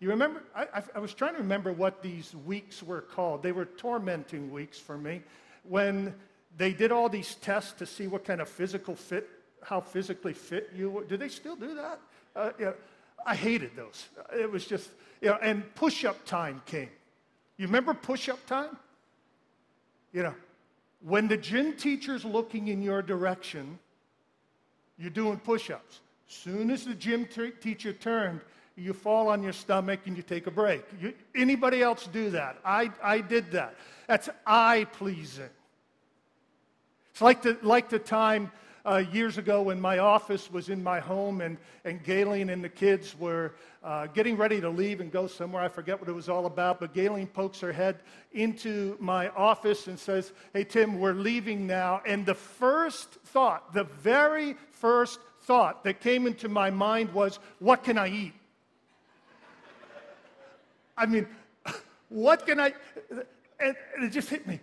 You 0.00 0.10
remember? 0.10 0.42
I, 0.54 0.82
I, 0.94 0.98
was 0.98 1.14
trying 1.14 1.34
to 1.34 1.38
remember 1.38 1.72
what 1.72 2.02
these 2.02 2.34
weeks 2.44 2.82
were 2.82 3.00
called. 3.00 3.42
They 3.42 3.52
were 3.52 3.64
tormenting 3.64 4.50
weeks 4.50 4.78
for 4.78 4.98
me 4.98 5.22
when 5.62 6.14
they 6.56 6.72
did 6.72 6.92
all 6.92 7.08
these 7.08 7.36
tests 7.36 7.72
to 7.74 7.86
see 7.86 8.06
what 8.06 8.24
kind 8.24 8.40
of 8.40 8.48
physical 8.48 8.96
fit, 8.96 9.28
how 9.62 9.80
physically 9.80 10.32
fit 10.32 10.70
you 10.76 10.90
were. 10.90 11.04
Do 11.04 11.16
they 11.16 11.28
still 11.28 11.56
do 11.56 11.74
that? 11.76 12.00
Uh, 12.34 12.72
I 13.24 13.34
hated 13.36 13.76
those. 13.76 14.08
It 14.36 14.50
was 14.50 14.66
just, 14.66 14.90
you 15.20 15.28
know, 15.28 15.38
and 15.40 15.74
push 15.74 16.04
up 16.04 16.24
time 16.26 16.60
came. 16.66 16.90
You 17.56 17.66
remember 17.66 17.94
push 17.94 18.28
up 18.28 18.44
time? 18.46 18.76
You 20.12 20.24
know, 20.24 20.34
when 21.06 21.28
the 21.28 21.36
gym 21.36 21.74
teacher's 21.74 22.24
looking 22.24 22.68
in 22.68 22.82
your 22.82 23.02
direction, 23.02 23.78
you're 24.98 25.10
doing 25.10 25.38
push 25.38 25.70
ups. 25.70 26.00
Soon 26.26 26.70
as 26.70 26.86
the 26.86 26.94
gym 26.94 27.26
t- 27.26 27.50
teacher 27.60 27.92
turned, 27.92 28.40
you 28.76 28.94
fall 28.94 29.28
on 29.28 29.42
your 29.42 29.52
stomach 29.52 30.00
and 30.06 30.16
you 30.16 30.22
take 30.22 30.46
a 30.46 30.50
break. 30.50 30.82
You, 31.00 31.12
anybody 31.34 31.82
else 31.82 32.08
do 32.10 32.30
that? 32.30 32.58
I, 32.64 32.90
I 33.02 33.20
did 33.20 33.52
that. 33.52 33.76
That's 34.08 34.30
eye 34.46 34.86
pleasing. 34.92 35.50
It's 37.10 37.20
like 37.20 37.42
the, 37.42 37.58
like 37.62 37.90
the 37.90 37.98
time 37.98 38.50
uh, 38.86 39.02
years 39.12 39.38
ago 39.38 39.62
when 39.62 39.80
my 39.80 39.98
office 39.98 40.50
was 40.50 40.68
in 40.68 40.82
my 40.82 41.00
home 41.00 41.40
and, 41.40 41.56
and 41.84 42.02
Galen 42.02 42.50
and 42.50 42.62
the 42.62 42.68
kids 42.68 43.18
were 43.18 43.52
uh, 43.82 44.06
getting 44.08 44.36
ready 44.36 44.60
to 44.60 44.68
leave 44.68 45.00
and 45.00 45.10
go 45.10 45.26
somewhere. 45.26 45.62
I 45.62 45.68
forget 45.68 45.98
what 45.98 46.08
it 46.08 46.12
was 46.12 46.28
all 46.28 46.46
about, 46.46 46.80
but 46.80 46.92
Galen 46.92 47.26
pokes 47.26 47.60
her 47.60 47.72
head 47.72 48.00
into 48.32 48.96
my 49.00 49.28
office 49.30 49.86
and 49.86 49.98
says, 49.98 50.32
Hey, 50.52 50.64
Tim, 50.64 50.98
we're 50.98 51.14
leaving 51.14 51.66
now. 51.66 52.02
And 52.06 52.26
the 52.26 52.34
first 52.34 53.12
thought, 53.24 53.72
the 53.72 53.84
very 53.84 54.56
first 54.70 55.18
thought 55.42 55.84
that 55.84 56.00
came 56.00 56.26
into 56.26 56.48
my 56.48 56.70
mind 56.70 57.12
was, 57.12 57.38
What 57.58 57.84
can 57.84 57.96
I 57.96 58.08
eat? 58.08 58.34
I 60.96 61.06
mean, 61.06 61.26
what 62.08 62.46
can 62.46 62.60
I? 62.60 62.74
And, 63.58 63.76
it 64.02 64.10
just 64.10 64.28
hit 64.28 64.46
me 64.46 64.60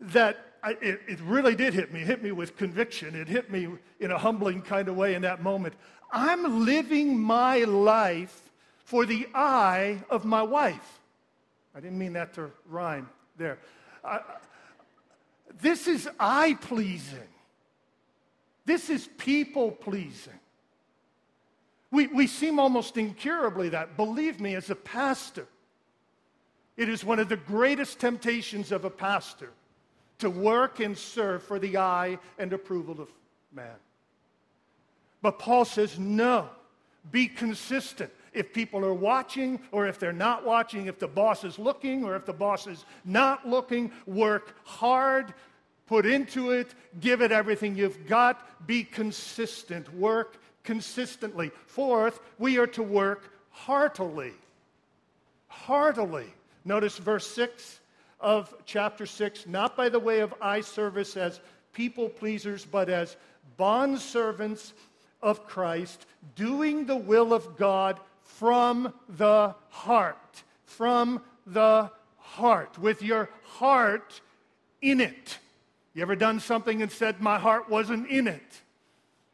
that 0.00 0.38
I, 0.66 0.70
it, 0.82 1.00
it 1.06 1.20
really 1.20 1.54
did 1.54 1.74
hit 1.74 1.92
me. 1.92 2.00
It 2.00 2.08
hit 2.08 2.24
me 2.24 2.32
with 2.32 2.56
conviction. 2.56 3.14
It 3.14 3.28
hit 3.28 3.52
me 3.52 3.68
in 4.00 4.10
a 4.10 4.18
humbling 4.18 4.62
kind 4.62 4.88
of 4.88 4.96
way 4.96 5.14
in 5.14 5.22
that 5.22 5.40
moment. 5.40 5.74
I'm 6.10 6.64
living 6.64 7.16
my 7.16 7.58
life 7.58 8.50
for 8.78 9.06
the 9.06 9.28
eye 9.32 10.02
of 10.10 10.24
my 10.24 10.42
wife. 10.42 10.98
I 11.72 11.78
didn't 11.78 11.98
mean 11.98 12.14
that 12.14 12.34
to 12.34 12.50
rhyme 12.68 13.08
there. 13.36 13.60
Uh, 14.04 14.18
this 15.60 15.86
is 15.86 16.08
eye 16.18 16.58
pleasing. 16.60 17.28
This 18.64 18.90
is 18.90 19.08
people 19.18 19.70
pleasing. 19.70 20.40
We, 21.92 22.08
we 22.08 22.26
seem 22.26 22.58
almost 22.58 22.96
incurably 22.96 23.68
that. 23.68 23.96
Believe 23.96 24.40
me, 24.40 24.56
as 24.56 24.68
a 24.68 24.74
pastor, 24.74 25.46
it 26.76 26.88
is 26.88 27.04
one 27.04 27.20
of 27.20 27.28
the 27.28 27.36
greatest 27.36 28.00
temptations 28.00 28.72
of 28.72 28.84
a 28.84 28.90
pastor 28.90 29.52
to 30.18 30.30
work 30.30 30.80
and 30.80 30.96
serve 30.96 31.42
for 31.42 31.58
the 31.58 31.76
eye 31.76 32.18
and 32.38 32.52
approval 32.52 33.00
of 33.00 33.10
man. 33.52 33.76
But 35.22 35.38
Paul 35.38 35.64
says, 35.64 35.98
no, 35.98 36.48
be 37.10 37.26
consistent. 37.28 38.10
if 38.36 38.52
people 38.52 38.84
are 38.84 38.94
watching 38.94 39.58
or 39.72 39.86
if 39.86 39.98
they're 39.98 40.12
not 40.12 40.44
watching, 40.44 40.86
if 40.86 40.98
the 40.98 41.08
boss 41.08 41.42
is 41.42 41.58
looking 41.58 42.04
or 42.04 42.14
if 42.14 42.26
the 42.26 42.32
boss 42.32 42.66
is 42.66 42.84
not 43.04 43.48
looking. 43.48 43.90
Work 44.06 44.54
hard, 44.64 45.32
put 45.86 46.04
into 46.04 46.50
it, 46.50 46.74
give 47.00 47.22
it 47.22 47.32
everything 47.32 47.74
you've 47.74 48.06
got, 48.06 48.66
be 48.66 48.84
consistent, 48.84 49.92
work 49.94 50.36
consistently. 50.64 51.50
Fourth, 51.66 52.20
we 52.38 52.58
are 52.58 52.66
to 52.66 52.82
work 52.82 53.32
heartily. 53.50 54.34
Heartily. 55.48 56.26
Notice 56.66 56.98
verse 56.98 57.26
6 57.28 57.80
of 58.20 58.54
chapter 58.64 59.06
6 59.06 59.46
not 59.46 59.76
by 59.76 59.88
the 59.88 60.00
way 60.00 60.20
of 60.20 60.34
eye 60.40 60.60
service 60.60 61.16
as 61.16 61.40
people 61.72 62.08
pleasers, 62.08 62.64
but 62.64 62.88
as 62.88 63.16
bond 63.56 63.98
servants 63.98 64.72
of 65.22 65.46
Christ, 65.46 66.06
doing 66.34 66.86
the 66.86 66.96
will 66.96 67.32
of 67.32 67.56
God 67.56 68.00
from 68.22 68.92
the 69.08 69.54
heart. 69.68 70.42
From 70.64 71.22
the 71.46 71.90
heart. 72.16 72.78
With 72.78 73.02
your 73.02 73.28
heart 73.42 74.20
in 74.80 75.00
it. 75.00 75.38
You 75.94 76.02
ever 76.02 76.16
done 76.16 76.40
something 76.40 76.82
and 76.82 76.90
said, 76.92 77.20
My 77.20 77.38
heart 77.38 77.70
wasn't 77.70 78.08
in 78.08 78.28
it? 78.28 78.62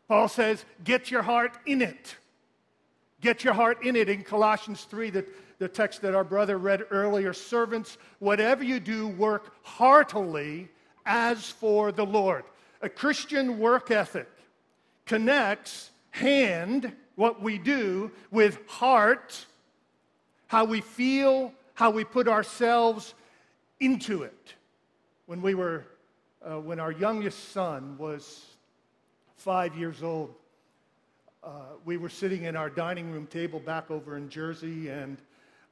Paul 0.08 0.28
says, 0.28 0.64
Get 0.84 1.10
your 1.10 1.22
heart 1.22 1.52
in 1.66 1.82
it. 1.82 2.16
Get 3.20 3.44
your 3.44 3.54
heart 3.54 3.84
in 3.84 3.96
it. 3.96 4.08
In 4.08 4.22
Colossians 4.22 4.84
3, 4.84 5.10
the, 5.10 5.26
the 5.62 5.68
text 5.68 6.02
that 6.02 6.12
our 6.12 6.24
brother 6.24 6.58
read 6.58 6.84
earlier, 6.90 7.32
servants, 7.32 7.96
whatever 8.18 8.64
you 8.64 8.80
do, 8.80 9.06
work 9.06 9.54
heartily 9.62 10.68
as 11.06 11.48
for 11.48 11.92
the 11.92 12.04
Lord. 12.04 12.42
A 12.80 12.88
Christian 12.88 13.60
work 13.60 13.92
ethic 13.92 14.28
connects 15.06 15.92
hand, 16.10 16.92
what 17.14 17.40
we 17.40 17.58
do, 17.58 18.10
with 18.32 18.58
heart, 18.66 19.46
how 20.48 20.64
we 20.64 20.80
feel, 20.80 21.52
how 21.74 21.90
we 21.90 22.02
put 22.02 22.26
ourselves 22.26 23.14
into 23.78 24.24
it. 24.24 24.54
When 25.26 25.42
we 25.42 25.54
were 25.54 25.84
uh, 26.44 26.58
when 26.58 26.80
our 26.80 26.90
youngest 26.90 27.50
son 27.52 27.96
was 27.98 28.46
five 29.36 29.76
years 29.76 30.02
old, 30.02 30.34
uh, 31.44 31.50
we 31.84 31.98
were 31.98 32.08
sitting 32.08 32.42
in 32.42 32.56
our 32.56 32.68
dining 32.68 33.12
room 33.12 33.28
table 33.28 33.60
back 33.60 33.92
over 33.92 34.16
in 34.16 34.28
Jersey 34.28 34.88
and 34.88 35.18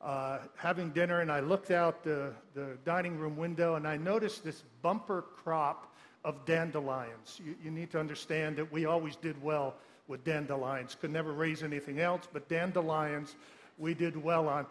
uh, 0.03 0.39
having 0.57 0.91
dinner, 0.91 1.21
and 1.21 1.31
I 1.31 1.41
looked 1.41 1.71
out 1.71 2.03
the, 2.03 2.33
the 2.55 2.79
dining 2.85 3.19
room 3.19 3.37
window 3.37 3.75
and 3.75 3.87
I 3.87 3.97
noticed 3.97 4.45
this 4.45 4.63
bumper 4.83 5.23
crop 5.23 5.95
of 6.25 6.45
dandelions. 6.47 7.41
You, 7.45 7.55
you 7.63 7.71
need 7.71 7.91
to 7.93 8.01
understand 8.01 8.57
that 8.57 8.71
we 8.73 8.87
always 8.87 9.17
did 9.17 9.41
well 9.43 9.75
with 10.09 10.25
dandelions. 10.25 10.97
Could 11.01 11.13
never 11.13 11.33
raise 11.33 11.63
anything 11.63 12.01
else, 12.01 12.27
but 12.33 12.49
dandelions 12.49 13.37
we 13.79 13.95
did 13.95 14.17
well 14.23 14.49
on. 14.49 14.67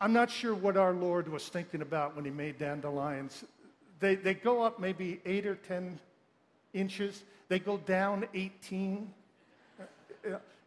I'm 0.00 0.12
not 0.12 0.30
sure 0.30 0.54
what 0.54 0.76
our 0.76 0.92
Lord 0.92 1.28
was 1.28 1.48
thinking 1.48 1.80
about 1.80 2.16
when 2.16 2.24
he 2.24 2.30
made 2.30 2.58
dandelions 2.58 3.44
they, 4.00 4.14
they 4.14 4.34
go 4.34 4.62
up 4.62 4.78
maybe 4.78 5.20
eight 5.24 5.46
or 5.46 5.56
10 5.56 5.98
inches. 6.74 7.22
They 7.48 7.58
go 7.58 7.78
down 7.78 8.26
18. 8.34 9.10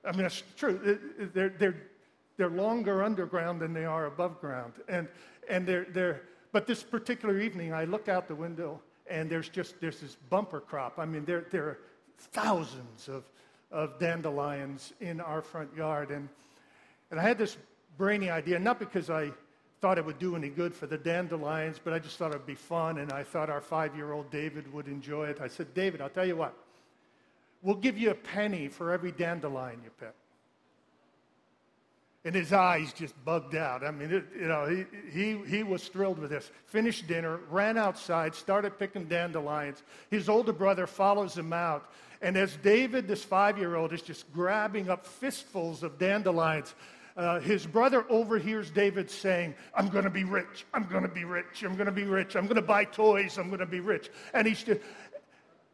I 0.06 0.12
mean, 0.14 0.26
it's 0.26 0.44
true. 0.58 0.98
They're, 1.34 1.50
they're, 1.50 1.76
they're 2.40 2.50
longer 2.50 3.04
underground 3.04 3.60
than 3.60 3.74
they 3.74 3.84
are 3.84 4.06
above 4.06 4.40
ground. 4.40 4.72
And, 4.88 5.10
and 5.50 5.68
they're, 5.68 5.86
they're, 5.92 6.22
but 6.54 6.66
this 6.66 6.82
particular 6.82 7.38
evening, 7.38 7.74
I 7.74 7.84
look 7.84 8.08
out 8.08 8.30
the 8.30 8.36
window 8.36 8.80
and 9.08 9.30
there's 9.30 9.50
just 9.50 9.82
there's 9.82 10.00
this 10.00 10.16
bumper 10.30 10.62
crop. 10.62 11.00
I 11.00 11.06
mean, 11.06 11.26
there, 11.26 11.48
there 11.52 11.64
are 11.66 11.80
thousands 12.18 13.10
of, 13.10 13.26
of 13.72 14.00
dandelions 14.00 14.94
in 15.02 15.20
our 15.20 15.42
front 15.42 15.76
yard. 15.76 16.12
And, 16.12 16.30
and 17.12 17.20
I 17.20 17.24
had 17.24 17.38
this 17.38 17.58
brainy 17.98 18.30
idea, 18.30 18.58
not 18.58 18.80
because 18.80 19.10
I 19.10 19.32
thought 19.82 19.98
it 19.98 20.06
would 20.06 20.20
do 20.20 20.38
any 20.38 20.48
good 20.48 20.74
for 20.74 20.88
the 20.88 20.98
dandelions, 20.98 21.78
but 21.84 21.92
I 21.92 22.00
just 22.00 22.18
thought 22.18 22.32
it 22.32 22.38
would 22.38 22.46
be 22.46 22.56
fun, 22.56 23.00
and 23.00 23.12
I 23.12 23.24
thought 23.24 23.50
our 23.50 23.62
five 23.62 23.98
year 23.98 24.14
old 24.14 24.32
David 24.32 24.72
would 24.72 24.88
enjoy 24.88 25.28
it. 25.28 25.42
I 25.42 25.50
said, 25.50 25.74
David, 25.74 26.00
I'll 26.00 26.10
tell 26.10 26.26
you 26.26 26.38
what, 26.38 26.54
we'll 27.62 27.76
give 27.76 27.98
you 27.98 28.12
a 28.12 28.16
penny 28.16 28.70
for 28.70 28.94
every 28.94 29.12
dandelion 29.12 29.82
you 29.84 29.90
pick. 30.00 30.16
And 32.26 32.36
his 32.36 32.52
eyes 32.52 32.92
just 32.92 33.14
bugged 33.24 33.56
out. 33.56 33.84
I 33.84 33.92
mean, 33.92 34.12
it, 34.12 34.26
you 34.36 34.48
know, 34.48 34.66
he, 34.66 34.86
he, 35.10 35.38
he 35.48 35.64
was 35.64 35.88
thrilled 35.88 36.20
with 36.20 36.32
this. 36.32 36.52
Finished 36.66 37.08
dinner, 37.08 37.40
ran 37.50 37.78
outside, 37.78 38.36
started 38.36 38.78
picking 38.78 39.06
dandelions. 39.06 39.84
His 40.12 40.28
older 40.28 40.52
brother 40.52 40.86
follows 40.86 41.38
him 41.38 41.54
out. 41.54 41.90
And 42.22 42.36
as 42.36 42.58
David, 42.58 43.08
this 43.08 43.24
five 43.24 43.58
year 43.58 43.78
old, 43.78 43.94
is 43.94 44.02
just 44.02 44.32
grabbing 44.34 44.90
up 44.90 45.06
fistfuls 45.06 45.82
of 45.82 45.98
dandelions, 45.98 46.76
uh, 47.16 47.40
his 47.40 47.66
brother 47.66 48.06
overhears 48.10 48.70
David 48.70 49.10
saying, 49.10 49.54
I'm 49.74 49.90
going 49.90 50.06
to 50.06 50.10
be 50.10 50.24
rich. 50.24 50.66
I'm 50.74 50.84
going 50.86 51.04
to 51.04 51.10
be 51.10 51.26
rich. 51.26 51.64
I'm 51.64 51.76
going 51.76 51.88
to 51.88 51.92
be 51.92 52.06
rich. 52.06 52.36
I'm 52.36 52.46
going 52.46 52.56
to 52.56 52.62
buy 52.62 52.86
toys. 52.86 53.38
I'm 53.38 53.48
going 53.48 53.60
to 53.60 53.66
be 53.66 53.82
rich. 53.82 54.10
And 54.34 54.48
he's 54.48 54.64
just, 54.64 54.80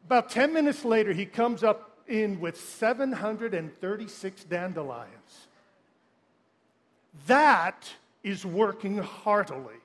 about 0.06 0.30
10 0.30 0.54
minutes 0.54 0.84
later, 0.86 1.14
he 1.14 1.26
comes 1.26 1.64
up 1.64 2.00
in 2.08 2.40
with 2.40 2.60
736 2.60 4.44
dandelions. 4.46 5.45
That 7.28 7.90
is 8.24 8.46
working 8.46 8.98
heartily. 8.98 9.76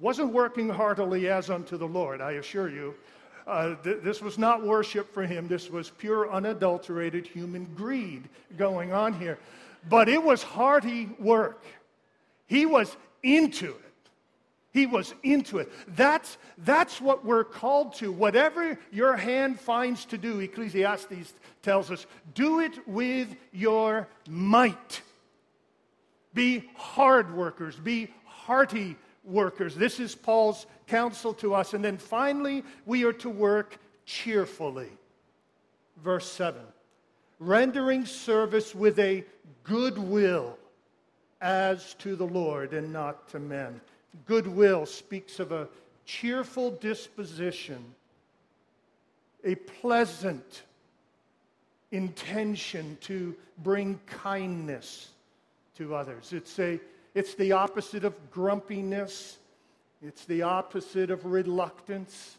Wasn't 0.00 0.32
working 0.32 0.68
heartily 0.68 1.28
as 1.28 1.50
unto 1.50 1.76
the 1.76 1.86
Lord, 1.86 2.20
I 2.20 2.32
assure 2.32 2.70
you. 2.70 2.94
Uh, 3.46 3.74
th- 3.82 4.02
this 4.02 4.22
was 4.22 4.38
not 4.38 4.62
worship 4.62 5.12
for 5.12 5.24
him. 5.24 5.48
This 5.48 5.70
was 5.70 5.90
pure, 5.90 6.30
unadulterated 6.30 7.26
human 7.26 7.66
greed 7.74 8.22
going 8.56 8.92
on 8.92 9.12
here. 9.12 9.38
But 9.88 10.08
it 10.08 10.22
was 10.22 10.42
hearty 10.42 11.08
work. 11.18 11.64
He 12.46 12.66
was 12.66 12.96
into 13.22 13.70
it. 13.70 14.10
He 14.72 14.86
was 14.86 15.14
into 15.22 15.58
it. 15.58 15.72
That's, 15.96 16.38
that's 16.58 17.00
what 17.00 17.24
we're 17.24 17.44
called 17.44 17.94
to. 17.94 18.12
Whatever 18.12 18.78
your 18.92 19.16
hand 19.16 19.58
finds 19.58 20.04
to 20.06 20.18
do, 20.18 20.38
Ecclesiastes 20.40 21.34
tells 21.62 21.90
us, 21.90 22.06
do 22.34 22.60
it 22.60 22.86
with 22.86 23.34
your 23.52 24.06
might. 24.28 25.02
Be 26.34 26.68
hard 26.74 27.34
workers, 27.34 27.76
be 27.76 28.08
hearty 28.24 28.96
workers. 29.24 29.74
This 29.74 30.00
is 30.00 30.14
Paul's 30.14 30.66
counsel 30.86 31.34
to 31.34 31.54
us. 31.54 31.74
And 31.74 31.84
then 31.84 31.98
finally, 31.98 32.64
we 32.86 33.04
are 33.04 33.12
to 33.14 33.30
work 33.30 33.78
cheerfully. 34.06 34.90
Verse 36.02 36.30
7 36.30 36.62
rendering 37.40 38.04
service 38.04 38.74
with 38.74 38.98
a 38.98 39.24
good 39.64 39.98
will 39.98 40.56
as 41.40 41.94
to 41.94 42.14
the 42.14 42.26
Lord 42.26 42.74
and 42.74 42.92
not 42.92 43.28
to 43.30 43.38
men. 43.38 43.80
Goodwill 44.26 44.86
speaks 44.86 45.40
of 45.40 45.50
a 45.50 45.68
cheerful 46.04 46.70
disposition, 46.72 47.82
a 49.42 49.54
pleasant 49.54 50.62
intention 51.92 52.98
to 53.00 53.34
bring 53.62 53.98
kindness 54.06 55.08
to 55.80 55.94
others. 55.94 56.34
It's, 56.34 56.58
a, 56.58 56.78
it's 57.14 57.34
the 57.34 57.52
opposite 57.52 58.04
of 58.04 58.14
grumpiness, 58.30 59.38
it's 60.02 60.26
the 60.26 60.42
opposite 60.42 61.10
of 61.10 61.24
reluctance. 61.24 62.36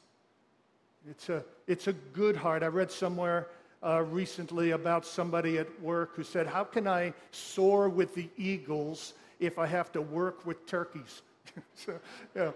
It's 1.10 1.30
a, 1.30 1.44
it's 1.66 1.88
a 1.88 1.94
good 1.94 2.36
heart. 2.36 2.62
I 2.62 2.68
read 2.68 2.92
somewhere 2.92 3.48
uh, 3.84 4.04
recently 4.04 4.72
about 4.72 5.04
somebody 5.04 5.58
at 5.58 5.82
work 5.82 6.16
who 6.16 6.24
said, 6.24 6.46
How 6.46 6.64
can 6.64 6.88
I 6.88 7.14
soar 7.32 7.90
with 7.90 8.14
the 8.14 8.30
eagles 8.38 9.14
if 9.40 9.58
I 9.58 9.66
have 9.66 9.92
to 9.94 10.02
work 10.02 10.46
with 10.46 10.68
turkeys? 10.68 11.24
so, 11.76 12.00
know, 12.36 12.54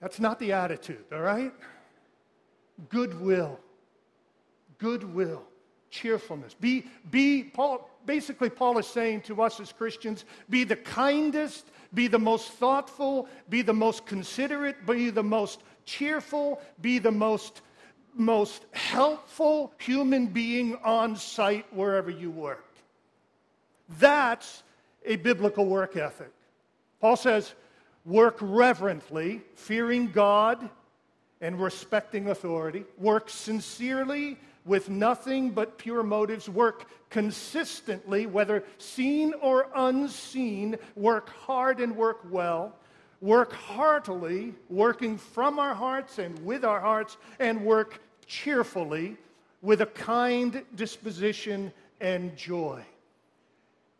that's 0.00 0.20
not 0.20 0.38
the 0.38 0.52
attitude, 0.52 1.04
all 1.10 1.20
right? 1.20 1.52
Goodwill. 2.90 3.58
Goodwill. 4.76 5.42
Cheerfulness. 5.96 6.52
Be, 6.52 6.84
be, 7.10 7.42
Paul, 7.42 7.88
basically, 8.04 8.50
Paul 8.50 8.76
is 8.76 8.86
saying 8.86 9.22
to 9.22 9.40
us 9.40 9.58
as 9.60 9.72
Christians 9.72 10.26
be 10.50 10.62
the 10.62 10.76
kindest, 10.76 11.70
be 11.94 12.06
the 12.06 12.18
most 12.18 12.52
thoughtful, 12.52 13.28
be 13.48 13.62
the 13.62 13.72
most 13.72 14.04
considerate, 14.04 14.84
be 14.86 15.08
the 15.08 15.22
most 15.22 15.62
cheerful, 15.86 16.60
be 16.82 16.98
the 16.98 17.10
most 17.10 17.62
most 18.18 18.64
helpful 18.72 19.72
human 19.78 20.26
being 20.26 20.76
on 20.84 21.16
site 21.16 21.66
wherever 21.72 22.10
you 22.10 22.30
work. 22.30 22.64
That's 23.98 24.62
a 25.04 25.16
biblical 25.16 25.66
work 25.66 25.96
ethic. 25.96 26.32
Paul 27.00 27.16
says, 27.16 27.54
work 28.06 28.38
reverently, 28.40 29.42
fearing 29.54 30.10
God 30.10 30.68
and 31.42 31.60
respecting 31.60 32.28
authority. 32.28 32.84
Work 32.96 33.28
sincerely 33.28 34.38
with 34.66 34.90
nothing 34.90 35.50
but 35.50 35.78
pure 35.78 36.02
motives. 36.02 36.48
Work 36.48 36.86
consistently, 37.08 38.26
whether 38.26 38.64
seen 38.76 39.32
or 39.40 39.68
unseen. 39.74 40.76
Work 40.94 41.30
hard 41.30 41.80
and 41.80 41.96
work 41.96 42.20
well 42.30 42.74
work 43.20 43.52
heartily, 43.52 44.54
working 44.68 45.16
from 45.16 45.58
our 45.58 45.74
hearts 45.74 46.18
and 46.18 46.38
with 46.44 46.64
our 46.64 46.80
hearts, 46.80 47.16
and 47.38 47.64
work 47.64 48.00
cheerfully. 48.26 49.16
with 49.62 49.80
a 49.80 49.86
kind 49.86 50.62
disposition 50.76 51.72
and 52.00 52.36
joy. 52.36 52.84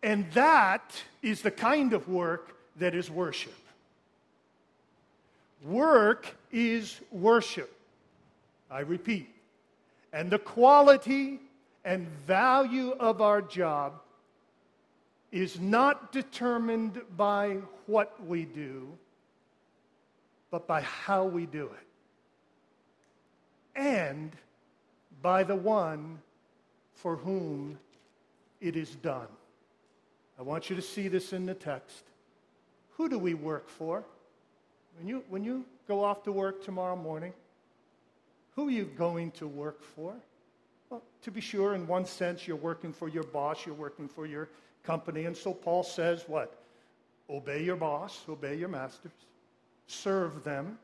And 0.02 0.30
that 0.32 0.94
is 1.22 1.42
the 1.42 1.50
kind 1.50 1.92
of 1.92 2.08
work 2.08 2.56
that 2.76 2.94
is 2.94 3.10
worship. 3.10 3.58
Work 5.64 6.36
is 6.52 7.00
worship. 7.10 7.72
I 8.70 8.80
repeat. 8.80 9.28
And 10.16 10.30
the 10.30 10.38
quality 10.38 11.40
and 11.84 12.08
value 12.26 12.92
of 12.92 13.20
our 13.20 13.42
job 13.42 14.00
is 15.30 15.60
not 15.60 16.10
determined 16.10 17.02
by 17.18 17.58
what 17.84 18.26
we 18.26 18.46
do, 18.46 18.88
but 20.50 20.66
by 20.66 20.80
how 20.80 21.26
we 21.26 21.44
do 21.44 21.66
it. 21.66 23.78
And 23.78 24.32
by 25.20 25.42
the 25.42 25.54
one 25.54 26.18
for 26.94 27.16
whom 27.16 27.78
it 28.62 28.74
is 28.74 28.94
done. 28.94 29.28
I 30.38 30.42
want 30.42 30.70
you 30.70 30.76
to 30.76 30.82
see 30.82 31.08
this 31.08 31.34
in 31.34 31.44
the 31.44 31.52
text. 31.52 32.04
Who 32.96 33.10
do 33.10 33.18
we 33.18 33.34
work 33.34 33.68
for? 33.68 34.02
When 34.96 35.08
you, 35.08 35.24
when 35.28 35.44
you 35.44 35.66
go 35.86 36.02
off 36.02 36.22
to 36.22 36.32
work 36.32 36.64
tomorrow 36.64 36.96
morning, 36.96 37.34
who 38.56 38.68
are 38.68 38.72
you 38.72 38.86
going 38.96 39.30
to 39.32 39.46
work 39.46 39.82
for? 39.82 40.14
Well, 40.88 41.02
to 41.22 41.30
be 41.30 41.40
sure, 41.40 41.74
in 41.74 41.86
one 41.86 42.06
sense, 42.06 42.48
you're 42.48 42.56
working 42.56 42.92
for 42.92 43.08
your 43.08 43.22
boss, 43.22 43.66
you're 43.66 43.74
working 43.74 44.08
for 44.08 44.26
your 44.26 44.48
company. 44.82 45.26
And 45.26 45.36
so 45.36 45.52
Paul 45.52 45.82
says, 45.82 46.24
what? 46.26 46.56
Obey 47.28 47.62
your 47.62 47.76
boss, 47.76 48.22
obey 48.28 48.56
your 48.56 48.68
masters, 48.68 49.12
serve 49.86 50.42
them. 50.42 50.78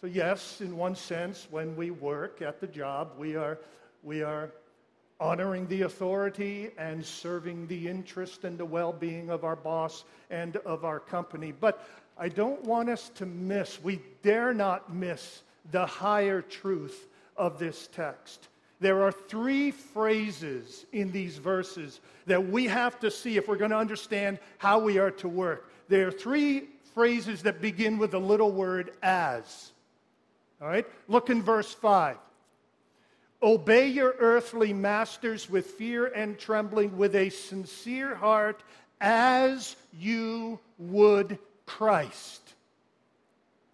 So, 0.00 0.06
yes, 0.06 0.60
in 0.60 0.76
one 0.76 0.96
sense, 0.96 1.46
when 1.50 1.76
we 1.76 1.90
work 1.90 2.42
at 2.42 2.60
the 2.60 2.66
job, 2.66 3.12
we 3.16 3.36
are, 3.36 3.58
we 4.02 4.22
are 4.22 4.50
honoring 5.20 5.66
the 5.68 5.82
authority 5.82 6.72
and 6.76 7.02
serving 7.02 7.68
the 7.68 7.88
interest 7.88 8.44
and 8.44 8.58
the 8.58 8.64
well 8.64 8.92
being 8.92 9.30
of 9.30 9.44
our 9.44 9.56
boss 9.56 10.04
and 10.30 10.56
of 10.58 10.84
our 10.84 11.00
company. 11.00 11.52
But 11.58 11.86
I 12.18 12.28
don't 12.28 12.62
want 12.64 12.90
us 12.90 13.10
to 13.14 13.24
miss, 13.24 13.82
we 13.82 14.02
dare 14.22 14.52
not 14.52 14.92
miss 14.92 15.42
the 15.70 15.86
higher 15.86 16.42
truth 16.42 17.06
of 17.36 17.58
this 17.58 17.88
text. 17.92 18.48
There 18.80 19.02
are 19.02 19.12
three 19.12 19.70
phrases 19.70 20.84
in 20.92 21.10
these 21.10 21.38
verses 21.38 22.00
that 22.26 22.48
we 22.48 22.66
have 22.66 22.98
to 23.00 23.10
see 23.10 23.36
if 23.36 23.48
we're 23.48 23.56
going 23.56 23.70
to 23.70 23.78
understand 23.78 24.38
how 24.58 24.78
we 24.78 24.98
are 24.98 25.12
to 25.12 25.28
work. 25.28 25.70
There 25.88 26.08
are 26.08 26.12
three 26.12 26.64
phrases 26.94 27.42
that 27.42 27.60
begin 27.60 27.98
with 27.98 28.12
the 28.12 28.20
little 28.20 28.52
word 28.52 28.92
as. 29.02 29.72
All 30.60 30.68
right? 30.68 30.86
Look 31.08 31.30
in 31.30 31.42
verse 31.42 31.72
5. 31.72 32.16
Obey 33.42 33.88
your 33.88 34.14
earthly 34.18 34.72
masters 34.72 35.50
with 35.50 35.66
fear 35.66 36.06
and 36.06 36.38
trembling, 36.38 36.96
with 36.96 37.14
a 37.14 37.28
sincere 37.28 38.14
heart, 38.14 38.62
as 39.00 39.76
you 39.98 40.58
would 40.78 41.38
Christ. 41.66 42.40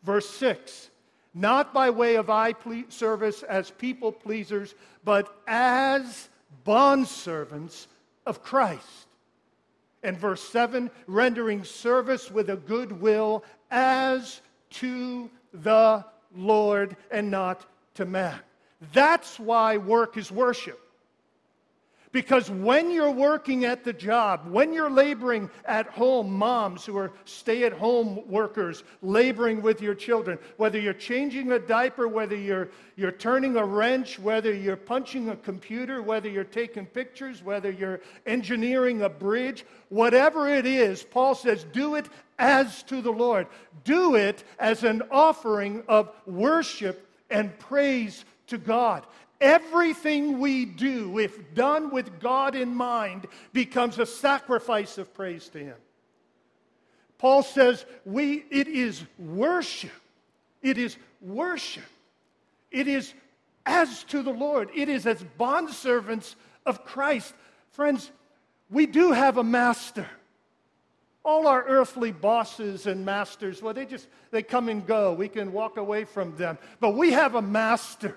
Verse 0.03 0.29
6 0.31 0.91
Not 1.33 1.73
by 1.73 1.91
way 1.91 2.17
of 2.17 2.29
eye 2.29 2.55
service 2.89 3.43
as 3.45 3.71
people 3.71 4.11
pleasers, 4.11 4.75
but 5.05 5.33
as 5.47 6.29
bondservants 6.67 7.87
of 8.27 8.43
Christ. 8.43 9.07
And 10.03 10.19
verse 10.19 10.43
7 10.43 10.91
rendering 11.07 11.63
service 11.63 12.31
with 12.31 12.51
a 12.51 12.57
good 12.57 13.01
will 13.01 13.45
as 13.71 14.41
to 14.71 15.31
the 15.53 16.05
Lord 16.35 16.97
and 17.11 17.31
not 17.31 17.67
to 17.95 18.07
man. 18.07 18.39
That's 18.93 19.39
why 19.39 19.77
work 19.77 20.17
is 20.17 20.33
worship. 20.33 20.81
Because 22.13 22.51
when 22.51 22.91
you're 22.91 23.11
working 23.11 23.65
at 23.65 23.85
the 23.85 23.93
job, 23.93 24.49
when 24.51 24.73
you're 24.73 24.91
laboring 24.91 25.49
at 25.65 25.87
home, 25.87 26.33
moms 26.33 26.85
who 26.85 26.97
are 26.97 27.13
stay 27.25 27.63
at 27.63 27.73
home 27.73 28.29
workers, 28.29 28.83
laboring 29.01 29.63
with 29.63 29.81
your 29.81 29.95
children, 29.95 30.37
whether 30.57 30.79
you're 30.79 30.93
changing 30.93 31.53
a 31.53 31.59
diaper, 31.61 32.09
whether 32.09 32.35
you're, 32.35 32.69
you're 32.97 33.13
turning 33.13 33.57
a 33.57 33.65
wrench, 33.65 34.19
whether 34.19 34.53
you're 34.53 34.77
punching 34.77 35.29
a 35.29 35.37
computer, 35.37 36.03
whether 36.03 36.29
you're 36.29 36.43
taking 36.43 36.85
pictures, 36.85 37.45
whether 37.45 37.71
you're 37.71 38.01
engineering 38.27 39.03
a 39.03 39.09
bridge, 39.09 39.65
whatever 39.89 40.49
it 40.49 40.67
is, 40.67 41.05
Paul 41.05 41.37
says, 41.37 41.65
do 41.73 41.95
it 41.95 42.07
as 42.41 42.83
to 42.85 43.03
the 43.03 43.13
Lord. 43.13 43.47
Do 43.85 44.17
it 44.17 44.43
as 44.59 44.83
an 44.83 45.03
offering 45.13 45.85
of 45.87 46.11
worship 46.27 47.07
and 47.31 47.57
praise 47.61 48.25
to 48.49 48.59
God. 48.59 49.07
Everything 49.41 50.39
we 50.39 50.67
do, 50.67 51.19
if 51.19 51.55
done 51.55 51.91
with 51.91 52.21
God 52.21 52.55
in 52.55 52.75
mind, 52.75 53.27
becomes 53.53 53.99
a 53.99 54.05
sacrifice 54.05 54.99
of 54.99 55.15
praise 55.15 55.49
to 55.51 55.59
Him. 55.59 55.77
Paul 57.17 57.43
says 57.43 57.85
we, 58.05 58.45
it 58.51 58.69
is 58.69 59.03
worship. 59.19 59.91
It 60.63 60.79
is 60.79 60.97
worship. 61.21 61.85
It 62.71 62.87
is 62.87 63.13
as 63.67 64.05
to 64.05 64.23
the 64.23 64.33
Lord. 64.33 64.71
It 64.75 64.89
is 64.89 65.07
as 65.07 65.25
bondservants 65.39 66.35
of 66.67 66.85
Christ. 66.85 67.35
Friends, 67.73 68.11
we 68.71 68.87
do 68.87 69.13
have 69.13 69.37
a 69.37 69.45
master. 69.45 70.07
All 71.23 71.47
our 71.47 71.63
earthly 71.65 72.13
bosses 72.13 72.87
and 72.87 73.05
masters, 73.05 73.61
well, 73.61 73.75
they 73.75 73.85
just 73.85 74.09
they 74.31 74.43
come 74.43 74.69
and 74.69 74.87
go. 74.87 75.13
We 75.13 75.29
can 75.29 75.53
walk 75.53 75.77
away 75.77 76.05
from 76.05 76.37
them. 76.37 76.59
But 76.79 76.95
we 76.95 77.13
have 77.13 77.35
a 77.35 77.43
master. 77.43 78.17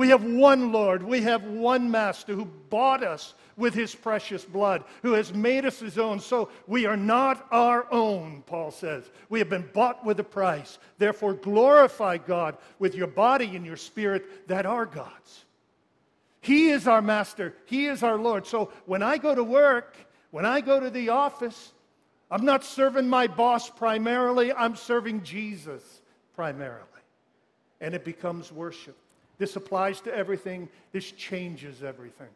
We 0.00 0.08
have 0.08 0.24
one 0.24 0.72
Lord. 0.72 1.02
We 1.02 1.20
have 1.20 1.44
one 1.44 1.90
Master 1.90 2.32
who 2.32 2.46
bought 2.46 3.04
us 3.04 3.34
with 3.58 3.74
his 3.74 3.94
precious 3.94 4.46
blood, 4.46 4.82
who 5.02 5.12
has 5.12 5.34
made 5.34 5.66
us 5.66 5.78
his 5.78 5.98
own. 5.98 6.20
So 6.20 6.48
we 6.66 6.86
are 6.86 6.96
not 6.96 7.46
our 7.50 7.86
own, 7.92 8.42
Paul 8.46 8.70
says. 8.70 9.04
We 9.28 9.40
have 9.40 9.50
been 9.50 9.68
bought 9.74 10.02
with 10.02 10.18
a 10.18 10.24
price. 10.24 10.78
Therefore, 10.96 11.34
glorify 11.34 12.16
God 12.16 12.56
with 12.78 12.94
your 12.94 13.08
body 13.08 13.54
and 13.54 13.66
your 13.66 13.76
spirit 13.76 14.48
that 14.48 14.64
are 14.64 14.86
God's. 14.86 15.44
He 16.40 16.70
is 16.70 16.88
our 16.88 17.02
Master, 17.02 17.52
He 17.66 17.84
is 17.84 18.02
our 18.02 18.16
Lord. 18.16 18.46
So 18.46 18.72
when 18.86 19.02
I 19.02 19.18
go 19.18 19.34
to 19.34 19.44
work, 19.44 19.98
when 20.30 20.46
I 20.46 20.62
go 20.62 20.80
to 20.80 20.88
the 20.88 21.10
office, 21.10 21.72
I'm 22.30 22.46
not 22.46 22.64
serving 22.64 23.06
my 23.06 23.26
boss 23.26 23.68
primarily, 23.68 24.50
I'm 24.50 24.76
serving 24.76 25.24
Jesus 25.24 26.00
primarily. 26.34 26.86
And 27.82 27.94
it 27.94 28.06
becomes 28.06 28.50
worship. 28.50 28.96
This 29.40 29.56
applies 29.56 30.02
to 30.02 30.14
everything. 30.14 30.68
This 30.92 31.12
changes 31.12 31.82
everything. 31.82 32.28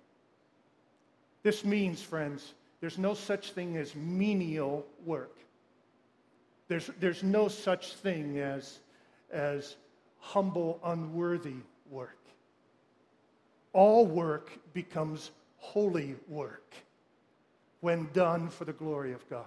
This 1.43 1.63
means, 1.63 2.01
friends, 2.01 2.55
there's 2.81 2.97
no 2.97 3.13
such 3.13 3.53
thing 3.53 3.77
as 3.77 3.95
menial 3.95 4.87
work. 5.05 5.37
There's, 6.67 6.89
there's 7.01 7.23
no 7.23 7.49
such 7.49 7.93
thing 7.93 8.39
as, 8.39 8.79
as 9.31 9.77
humble, 10.19 10.81
unworthy 10.83 11.57
work. 11.91 12.17
All 13.75 14.07
work 14.07 14.51
becomes 14.73 15.31
holy 15.59 16.17
work 16.27 16.73
when 17.83 18.09
done 18.15 18.49
for 18.49 18.65
the 18.65 18.73
glory 18.73 19.13
of 19.13 19.29
God. 19.29 19.45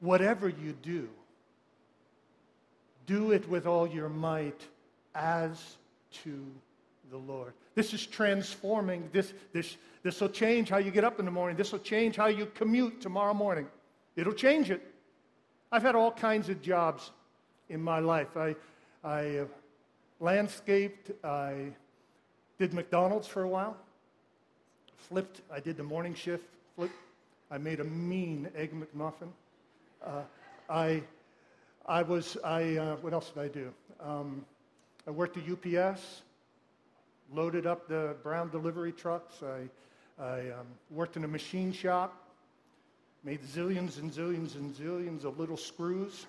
Whatever 0.00 0.50
you 0.50 0.74
do, 0.82 1.08
do 3.06 3.32
it 3.32 3.48
with 3.48 3.66
all 3.66 3.86
your 3.86 4.10
might 4.10 4.60
as 5.14 5.78
to 6.24 6.44
the 7.10 7.16
Lord. 7.16 7.52
This 7.74 7.92
is 7.92 8.06
transforming. 8.06 9.08
This, 9.12 9.32
this, 9.52 9.76
this 10.02 10.20
will 10.20 10.28
change 10.28 10.68
how 10.68 10.78
you 10.78 10.90
get 10.90 11.04
up 11.04 11.18
in 11.18 11.24
the 11.24 11.30
morning. 11.30 11.56
This 11.56 11.72
will 11.72 11.80
change 11.80 12.16
how 12.16 12.26
you 12.26 12.46
commute 12.46 13.00
tomorrow 13.00 13.34
morning. 13.34 13.66
It'll 14.16 14.32
change 14.32 14.70
it. 14.70 14.82
I've 15.72 15.82
had 15.82 15.94
all 15.94 16.12
kinds 16.12 16.48
of 16.48 16.60
jobs 16.62 17.10
in 17.68 17.80
my 17.82 18.00
life. 18.00 18.36
I, 18.36 18.56
I 19.04 19.38
uh, 19.38 19.44
landscaped. 20.18 21.12
I 21.24 21.72
did 22.58 22.74
McDonald's 22.74 23.26
for 23.26 23.42
a 23.42 23.48
while. 23.48 23.76
Flipped. 24.96 25.40
I 25.52 25.60
did 25.60 25.76
the 25.76 25.82
morning 25.82 26.14
shift. 26.14 26.44
Flipped. 26.76 26.94
I 27.50 27.58
made 27.58 27.80
a 27.80 27.84
mean 27.84 28.48
egg 28.56 28.72
McMuffin. 28.72 29.28
Uh, 30.04 30.22
I, 30.68 31.02
I 31.86 32.02
was. 32.02 32.36
I. 32.44 32.76
Uh, 32.76 32.96
what 32.96 33.12
else 33.12 33.30
did 33.30 33.42
I 33.42 33.48
do? 33.48 33.72
Um, 34.00 34.44
I 35.06 35.10
worked 35.10 35.38
at 35.38 35.44
UPS, 35.50 36.22
loaded 37.32 37.66
up 37.66 37.88
the 37.88 38.16
brown 38.22 38.50
delivery 38.50 38.92
trucks. 38.92 39.42
I, 39.42 40.22
I 40.22 40.50
um, 40.50 40.66
worked 40.90 41.16
in 41.16 41.24
a 41.24 41.28
machine 41.28 41.72
shop, 41.72 42.28
made 43.24 43.42
zillions 43.42 43.98
and 43.98 44.12
zillions 44.12 44.56
and 44.56 44.74
zillions 44.74 45.24
of 45.24 45.38
little 45.38 45.56
screws, 45.56 46.26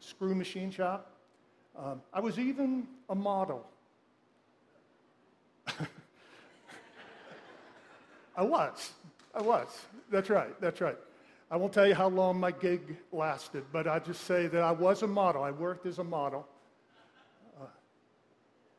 a 0.00 0.04
screw 0.04 0.34
machine 0.34 0.70
shop. 0.70 1.10
Um, 1.76 2.00
I 2.12 2.20
was 2.20 2.38
even 2.38 2.86
a 3.08 3.14
model. 3.14 3.66
I 8.36 8.42
was. 8.42 8.92
I 9.34 9.42
was. 9.42 9.68
That's 10.10 10.30
right. 10.30 10.58
That's 10.60 10.80
right. 10.80 10.96
I 11.50 11.56
won't 11.56 11.72
tell 11.72 11.86
you 11.86 11.94
how 11.94 12.08
long 12.08 12.38
my 12.38 12.52
gig 12.52 12.96
lasted, 13.12 13.64
but 13.72 13.86
I 13.88 13.98
just 13.98 14.24
say 14.24 14.46
that 14.46 14.62
I 14.62 14.72
was 14.72 15.02
a 15.02 15.06
model. 15.06 15.42
I 15.42 15.50
worked 15.50 15.86
as 15.86 15.98
a 15.98 16.04
model. 16.04 16.46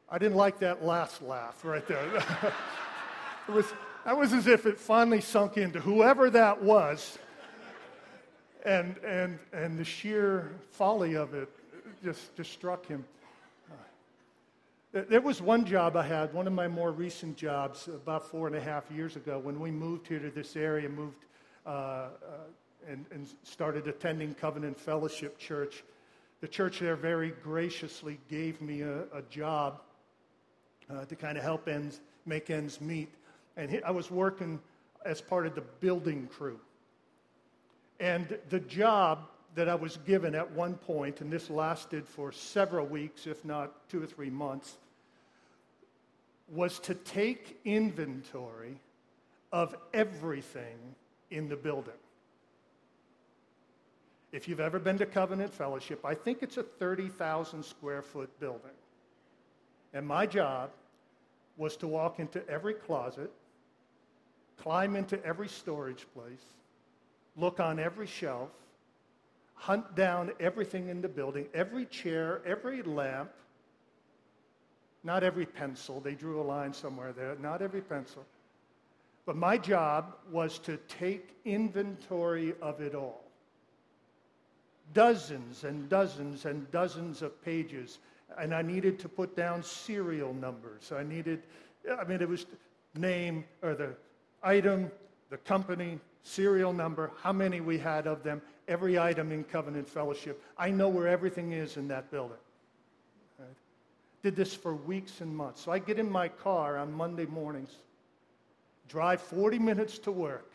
I 0.10 0.18
didn't 0.18 0.38
like 0.38 0.60
that 0.60 0.86
last 0.86 1.22
laugh 1.22 1.66
right 1.66 1.86
there. 1.86 2.06
it 3.48 3.52
was, 3.52 3.66
that 4.06 4.18
was 4.18 4.32
as 4.32 4.48
if 4.48 4.66
it 4.66 4.80
finally 4.80 5.20
sunk 5.20 5.58
into 5.58 5.82
whoever 5.82 6.30
that 6.30 6.62
was. 6.62 7.18
And, 8.66 8.98
and, 9.00 9.38
and 9.52 9.78
the 9.78 9.84
sheer 9.84 10.52
folly 10.72 11.16
of 11.16 11.34
it 11.34 11.50
just, 12.04 12.36
just 12.38 12.52
struck 12.54 12.86
him. 12.86 13.04
There 14.94 15.22
was 15.22 15.42
one 15.42 15.66
job 15.66 15.98
I 15.98 16.04
had, 16.04 16.34
one 16.34 16.48
of 16.48 16.54
my 16.54 16.68
more 16.68 16.92
recent 16.92 17.36
jobs, 17.36 17.88
about 17.88 18.26
four 18.26 18.48
and 18.48 18.56
a 18.56 18.62
half 18.62 18.90
years 18.90 19.18
ago, 19.18 19.38
when 19.38 19.60
we 19.60 19.70
moved 19.70 20.08
here 20.08 20.20
to 20.20 20.32
this 20.32 20.56
area, 20.56 20.88
moved 20.88 21.26
uh, 21.66 21.70
uh, 21.70 22.10
and, 22.88 23.06
and 23.12 23.28
started 23.44 23.88
attending 23.88 24.34
Covenant 24.34 24.80
Fellowship 24.80 25.38
Church. 25.38 25.84
The 26.40 26.48
church 26.48 26.80
there 26.80 26.96
very 26.96 27.32
graciously 27.44 28.18
gave 28.30 28.62
me 28.62 28.82
a, 28.82 29.02
a 29.14 29.22
job 29.30 29.82
uh, 30.90 31.06
to 31.06 31.16
kind 31.16 31.38
of 31.38 31.44
help 31.44 31.68
ends, 31.68 32.02
make 32.26 32.50
ends 32.50 32.80
meet. 32.82 33.10
And 33.56 33.70
he, 33.70 33.82
I 33.84 33.92
was 33.92 34.12
working 34.12 34.60
as 35.06 35.22
part 35.22 35.46
of 35.46 35.56
the 35.56 35.64
building 35.80 36.28
crew. 36.28 36.60
And 38.00 38.38
the 38.50 38.60
job 38.60 39.28
that 39.56 39.68
I 39.68 39.76
was 39.76 39.98
given 40.06 40.36
at 40.36 40.52
one 40.52 40.76
point, 40.76 41.22
and 41.22 41.32
this 41.32 41.50
lasted 41.50 42.08
for 42.08 42.32
several 42.32 42.86
weeks, 42.86 43.26
if 43.26 43.44
not 43.44 43.90
two 43.90 44.04
or 44.04 44.06
three 44.06 44.30
months, 44.30 44.78
was 46.50 46.80
to 46.80 46.94
take 46.94 47.60
inventory 47.66 48.80
of 49.52 49.76
everything 49.94 50.78
in 51.32 51.50
the 51.50 51.56
building. 51.56 51.94
If 54.32 54.48
you've 54.48 54.60
ever 54.60 54.78
been 54.78 54.98
to 55.00 55.06
Covenant 55.06 55.54
Fellowship, 55.54 56.06
I 56.06 56.14
think 56.14 56.40
it's 56.42 56.58
a 56.58 56.64
30,000 56.64 57.64
square 57.64 58.02
foot 58.02 58.30
building. 58.40 58.72
And 59.98 60.06
my 60.06 60.28
job 60.28 60.70
was 61.58 61.76
to 61.78 61.88
walk 61.88 62.20
into 62.20 62.48
every 62.48 62.76
closet, 62.76 63.32
climb 64.56 64.96
into 64.96 65.20
every 65.26 65.48
storage 65.48 66.06
place, 66.14 66.46
look 67.36 67.60
on 67.60 67.80
every 67.80 68.06
shelf, 68.06 68.52
hunt 69.56 69.96
down 69.96 70.34
everything 70.40 70.90
in 70.90 71.02
the 71.02 71.08
building, 71.08 71.48
every 71.52 71.88
chair, 71.88 72.44
every 72.46 72.84
lamp, 72.84 73.32
not 75.04 75.24
every 75.24 75.48
pencil. 75.48 76.00
They 76.00 76.14
drew 76.14 76.40
a 76.42 76.46
line 76.46 76.74
somewhere 76.74 77.12
there, 77.12 77.36
not 77.42 77.64
every 77.64 77.82
pencil. 77.82 78.24
But 79.26 79.36
my 79.36 79.58
job 79.58 80.14
was 80.32 80.60
to 80.60 80.78
take 80.88 81.36
inventory 81.44 82.54
of 82.62 82.82
it 82.82 82.94
all. 82.94 83.24
Dozens 84.94 85.64
and 85.64 85.90
dozens 85.90 86.46
and 86.46 86.70
dozens 86.70 87.24
of 87.24 87.44
pages 87.44 87.98
and 88.38 88.54
I 88.54 88.62
needed 88.62 89.00
to 89.00 89.10
put 89.10 89.36
down 89.36 89.64
serial 89.64 90.34
numbers. 90.34 90.92
I 90.92 91.04
needed, 91.04 91.44
I 92.00 92.04
mean, 92.04 92.22
it 92.22 92.28
was 92.28 92.46
name 92.96 93.46
or 93.62 93.76
the 93.76 93.96
item, 94.44 94.92
the 95.30 95.38
company, 95.38 96.00
serial 96.24 96.74
number, 96.74 97.12
how 97.22 97.32
many 97.32 97.62
we 97.62 97.78
had 97.78 98.08
of 98.08 98.24
them, 98.24 98.42
every 98.68 99.00
item 99.00 99.32
in 99.32 99.44
covenant 99.44 99.88
fellowship. 99.88 100.44
I 100.58 100.70
know 100.70 100.90
where 100.90 101.08
everything 101.08 101.54
is 101.54 101.78
in 101.78 101.88
that 101.88 102.12
building. 102.12 102.38
Right? 103.40 103.48
Did 104.24 104.36
this 104.36 104.54
for 104.54 104.76
weeks 104.76 105.22
and 105.22 105.36
months. 105.36 105.62
So 105.62 105.72
I 105.72 105.80
get 105.80 106.00
in 106.00 106.10
my 106.10 106.28
car 106.28 106.78
on 106.78 106.92
Monday 106.92 107.26
mornings, 107.26 107.72
drive 108.90 109.22
40 109.22 109.60
minutes 109.60 109.98
to 110.00 110.12
work 110.12 110.52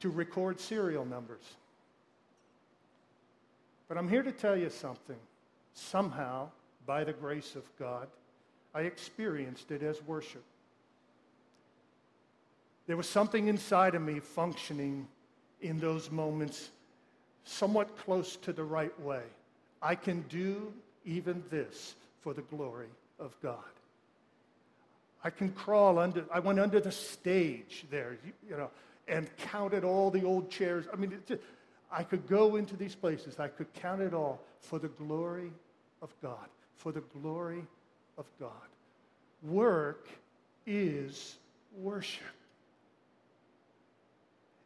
to 0.00 0.08
record 0.08 0.58
serial 0.58 1.04
numbers. 1.04 1.44
But 3.88 3.98
I'm 3.98 4.08
here 4.08 4.22
to 4.22 4.32
tell 4.32 4.56
you 4.56 4.70
something 4.70 5.16
somehow, 5.74 6.48
by 6.86 7.04
the 7.04 7.12
grace 7.12 7.54
of 7.54 7.64
God, 7.78 8.08
I 8.74 8.82
experienced 8.82 9.70
it 9.70 9.82
as 9.82 10.02
worship. 10.02 10.42
There 12.86 12.96
was 12.96 13.08
something 13.08 13.48
inside 13.48 13.94
of 13.94 14.02
me 14.02 14.18
functioning 14.20 15.06
in 15.60 15.78
those 15.78 16.10
moments 16.10 16.70
somewhat 17.44 17.96
close 17.98 18.36
to 18.36 18.52
the 18.52 18.64
right 18.64 18.98
way. 19.00 19.22
I 19.80 19.94
can 19.94 20.22
do 20.28 20.72
even 21.04 21.42
this 21.50 21.94
for 22.20 22.34
the 22.34 22.42
glory 22.42 22.88
of 23.18 23.34
God. 23.42 23.58
I 25.24 25.30
can 25.30 25.50
crawl 25.50 25.98
under, 25.98 26.24
I 26.32 26.40
went 26.40 26.58
under 26.58 26.80
the 26.80 26.90
stage 26.90 27.84
there, 27.90 28.16
you 28.48 28.56
know, 28.56 28.70
and 29.06 29.28
counted 29.36 29.84
all 29.84 30.10
the 30.10 30.24
old 30.24 30.50
chairs. 30.50 30.86
I 30.92 30.96
mean, 30.96 31.16
just, 31.26 31.40
I 31.92 32.02
could 32.02 32.26
go 32.26 32.56
into 32.56 32.74
these 32.74 32.94
places, 32.94 33.38
I 33.38 33.48
could 33.48 33.72
count 33.74 34.00
it 34.00 34.14
all 34.14 34.40
for 34.60 34.78
the 34.78 34.88
glory 34.88 35.52
of 36.00 36.10
God. 36.22 36.48
For 36.76 36.90
the 36.90 37.02
glory 37.20 37.64
of 38.16 38.24
God. 38.40 38.50
Work 39.42 40.08
is 40.66 41.36
worship. 41.76 42.22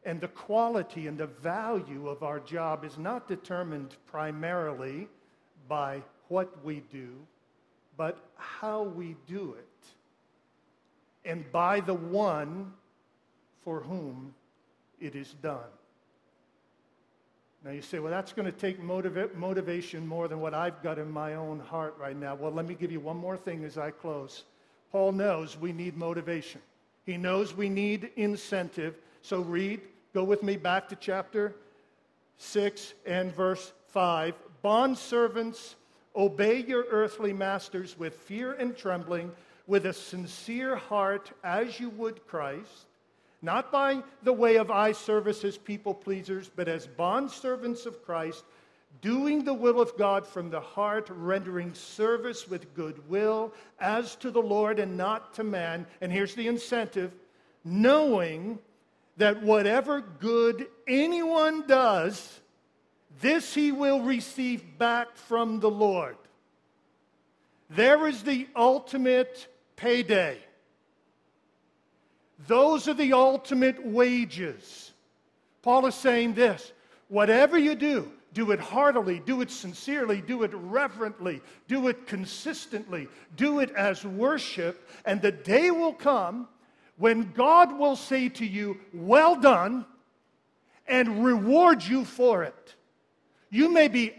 And 0.05 0.21
the 0.21 0.29
quality 0.29 1.09
and 1.09 1.19
the 1.19 1.27
value 1.27 2.09
of 2.09 2.23
our 2.23 2.39
job 2.39 2.85
is 2.85 2.97
not 2.97 3.27
determined 3.27 3.97
primarily 4.07 5.09
by 5.69 6.01
what 6.29 6.65
we 6.65 6.83
do, 6.93 7.11
but 7.97 8.19
how 8.37 8.85
we 8.85 9.17
do 9.27 9.57
it. 9.59 11.29
And 11.29 11.51
by 11.51 11.81
the 11.81 11.95
one 11.95 12.73
for 13.65 13.81
whom 13.81 14.33
it 15.01 15.17
is 15.17 15.35
done. 15.43 15.59
Now 17.67 17.73
you 17.73 17.83
say, 17.83 17.99
well, 17.99 18.13
that's 18.13 18.33
going 18.33 18.47
to 18.47 18.57
take 18.57 18.81
motiva- 18.81 19.35
motivation 19.35 20.07
more 20.07 20.29
than 20.29 20.39
what 20.39 20.55
I've 20.55 20.81
got 20.85 21.01
in 21.01 21.11
my 21.11 21.35
own 21.35 21.59
heart 21.59 21.97
right 21.99 22.17
now. 22.17 22.37
Well, 22.37 22.53
let 22.53 22.65
me 22.65 22.77
give 22.77 22.93
you 22.93 23.01
one 23.01 23.17
more 23.17 23.37
thing 23.37 23.65
as 23.65 23.77
I 23.77 23.91
close. 23.91 24.45
Paul 24.93 25.11
knows 25.11 25.59
we 25.59 25.73
need 25.73 25.97
motivation, 25.97 26.61
he 27.05 27.17
knows 27.17 27.57
we 27.57 27.69
need 27.69 28.11
incentive. 28.15 28.95
So 29.23 29.41
read, 29.41 29.81
go 30.15 30.23
with 30.23 30.45
me 30.45 30.57
back 30.57 30.89
to 30.91 30.97
chapter 30.97 31.57
6 32.39 32.95
and 33.05 33.35
verse 33.35 33.73
5. 33.89 34.35
Bond 34.63 34.97
servants, 34.97 35.75
obey 36.15 36.63
your 36.63 36.85
earthly 36.89 37.33
masters 37.33 37.99
with 37.99 38.15
fear 38.15 38.53
and 38.53 38.77
trembling, 38.77 39.33
with 39.67 39.87
a 39.87 39.93
sincere 39.93 40.77
heart, 40.77 41.33
as 41.43 41.81
you 41.81 41.91
would 41.91 42.25
Christ 42.29 42.87
not 43.43 43.71
by 43.71 44.03
the 44.23 44.33
way 44.33 44.57
of 44.57 44.71
eye 44.71 44.93
service 44.93 45.45
as 45.45 45.59
people 45.59 45.95
pleasers, 45.95 46.51
but 46.55 46.69
as 46.69 46.87
bondservants 46.87 47.87
of 47.87 48.05
Christ, 48.05 48.45
doing 49.01 49.45
the 49.45 49.55
will 49.55 49.81
of 49.81 49.97
God 49.97 50.27
from 50.27 50.51
the 50.51 50.61
heart, 50.61 51.09
rendering 51.11 51.75
service 51.75 52.49
with 52.49 52.75
goodwill 52.75 53.53
as 53.79 54.17
to 54.17 54.31
the 54.31 54.43
Lord 54.43 54.79
and 54.79 54.97
not 54.97 55.35
to 55.35 55.45
man. 55.45 55.87
And 56.01 56.11
here's 56.11 56.35
the 56.35 56.49
incentive 56.49 57.13
knowing 57.65 58.59
that 59.17 59.43
whatever 59.43 60.01
good 60.01 60.69
anyone 60.87 61.67
does, 61.67 62.41
this 63.21 63.55
he 63.55 63.73
will 63.73 64.01
receive 64.03 64.79
back 64.79 65.17
from 65.17 65.61
the 65.61 65.71
Lord. 65.71 66.17
There 67.71 68.07
is 68.07 68.23
the 68.23 68.47
ultimate 68.55 69.49
payday. 69.75 70.39
Those 72.47 72.89
are 72.89 72.95
the 72.95 73.13
ultimate 73.13 73.85
wages. 73.85 74.93
Paul 75.63 75.87
is 75.87 75.95
saying 75.95 76.35
this 76.35 76.73
whatever 77.09 77.59
you 77.59 77.75
do, 77.75 78.11
do 78.33 78.51
it 78.51 78.61
heartily, 78.61 79.21
do 79.25 79.41
it 79.41 79.51
sincerely, 79.51 80.21
do 80.21 80.43
it 80.43 80.51
reverently, 80.53 81.41
do 81.69 81.89
it 81.89 82.07
consistently, 82.07 83.09
do 83.37 83.61
it 83.61 83.71
as 83.71 84.05
worship, 84.05 84.89
and 85.05 85.23
the 85.23 85.33
day 85.33 85.71
will 85.71 85.95
come 85.95 86.49
when 86.99 87.33
God 87.33 87.79
will 87.79 87.97
say 87.97 88.29
to 88.29 88.47
you, 88.47 88.79
Well 88.93 89.41
done, 89.41 89.87
and 90.87 91.25
reward 91.25 91.83
you 91.83 92.05
for 92.05 92.43
it. 92.43 92.75
You 93.51 93.71
may 93.73 93.89
be 93.89 94.15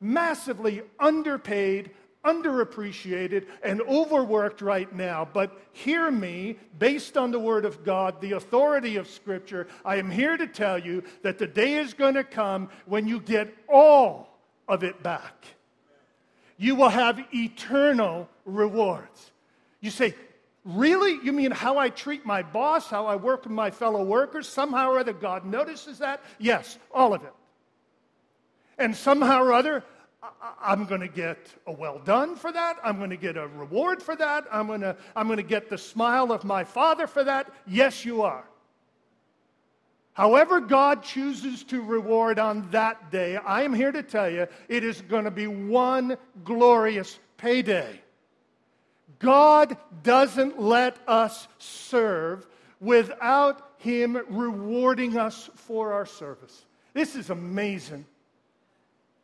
massively 0.00 0.82
underpaid, 0.98 1.92
underappreciated 2.24 3.46
and 3.62 3.80
overworked 3.82 4.62
right 4.62 4.92
now, 4.94 5.28
but 5.32 5.60
hear 5.72 6.10
me, 6.10 6.56
based 6.78 7.16
on 7.16 7.30
the 7.30 7.38
Word 7.38 7.64
of 7.64 7.84
God, 7.84 8.20
the 8.20 8.32
authority 8.32 8.96
of 8.96 9.08
Scripture, 9.08 9.66
I 9.84 9.96
am 9.96 10.10
here 10.10 10.36
to 10.36 10.46
tell 10.46 10.78
you 10.78 11.02
that 11.22 11.38
the 11.38 11.46
day 11.46 11.74
is 11.74 11.94
going 11.94 12.14
to 12.14 12.24
come 12.24 12.68
when 12.86 13.08
you 13.08 13.20
get 13.20 13.54
all 13.68 14.38
of 14.68 14.84
it 14.84 15.02
back. 15.02 15.46
You 16.56 16.76
will 16.76 16.90
have 16.90 17.20
eternal 17.32 18.28
rewards. 18.44 19.32
You 19.80 19.90
say, 19.90 20.14
Really? 20.64 21.18
You 21.24 21.32
mean 21.32 21.50
how 21.50 21.76
I 21.76 21.88
treat 21.88 22.24
my 22.24 22.42
boss, 22.42 22.86
how 22.86 23.06
I 23.06 23.16
work 23.16 23.42
with 23.44 23.52
my 23.52 23.70
fellow 23.70 24.04
workers? 24.04 24.48
Somehow 24.48 24.90
or 24.90 25.00
other, 25.00 25.12
God 25.12 25.44
notices 25.44 25.98
that? 25.98 26.22
Yes, 26.38 26.78
all 26.94 27.14
of 27.14 27.24
it. 27.24 27.32
And 28.78 28.94
somehow 28.94 29.42
or 29.42 29.52
other, 29.52 29.84
I'm 30.60 30.84
going 30.84 31.00
to 31.00 31.08
get 31.08 31.38
a 31.66 31.72
well 31.72 31.98
done 31.98 32.36
for 32.36 32.52
that. 32.52 32.76
I'm 32.84 32.98
going 32.98 33.10
to 33.10 33.16
get 33.16 33.36
a 33.36 33.48
reward 33.48 34.02
for 34.02 34.14
that. 34.16 34.46
I'm 34.52 34.68
going 34.68 34.80
to, 34.82 34.96
I'm 35.16 35.26
going 35.26 35.38
to 35.38 35.42
get 35.42 35.68
the 35.68 35.78
smile 35.78 36.30
of 36.30 36.44
my 36.44 36.62
Father 36.62 37.06
for 37.06 37.24
that. 37.24 37.50
Yes, 37.66 38.04
you 38.04 38.22
are. 38.22 38.44
However, 40.12 40.60
God 40.60 41.02
chooses 41.02 41.64
to 41.64 41.82
reward 41.82 42.38
on 42.38 42.70
that 42.70 43.10
day, 43.10 43.36
I 43.36 43.62
am 43.62 43.72
here 43.72 43.90
to 43.90 44.02
tell 44.02 44.30
you 44.30 44.46
it 44.68 44.84
is 44.84 45.00
going 45.00 45.24
to 45.24 45.30
be 45.30 45.46
one 45.46 46.18
glorious 46.44 47.18
payday. 47.38 48.00
God 49.18 49.76
doesn't 50.02 50.60
let 50.60 50.98
us 51.08 51.48
serve 51.58 52.46
without 52.80 53.72
Him 53.78 54.20
rewarding 54.28 55.16
us 55.16 55.48
for 55.54 55.92
our 55.92 56.06
service. 56.06 56.66
This 56.92 57.16
is 57.16 57.30
amazing. 57.30 58.04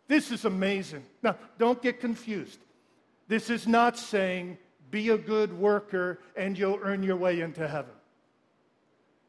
This 0.09 0.33
is 0.33 0.47
amazing. 0.47 1.05
Now, 1.23 1.37
don't 1.59 1.81
get 1.81 2.01
confused. 2.01 2.59
This 3.29 3.51
is 3.51 3.69
not 3.69 3.99
saying 3.99 4.57
be 4.91 5.11
a 5.11 5.19
good 5.19 5.53
worker 5.53 6.19
and 6.35 6.59
you'll 6.59 6.81
earn 6.83 7.03
your 7.03 7.17
way 7.17 7.41
into 7.41 7.69
heaven. 7.69 7.93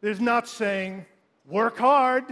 This 0.01 0.15
is 0.15 0.21
not 0.21 0.47
saying 0.47 1.05
work 1.45 1.77
hard 1.77 2.23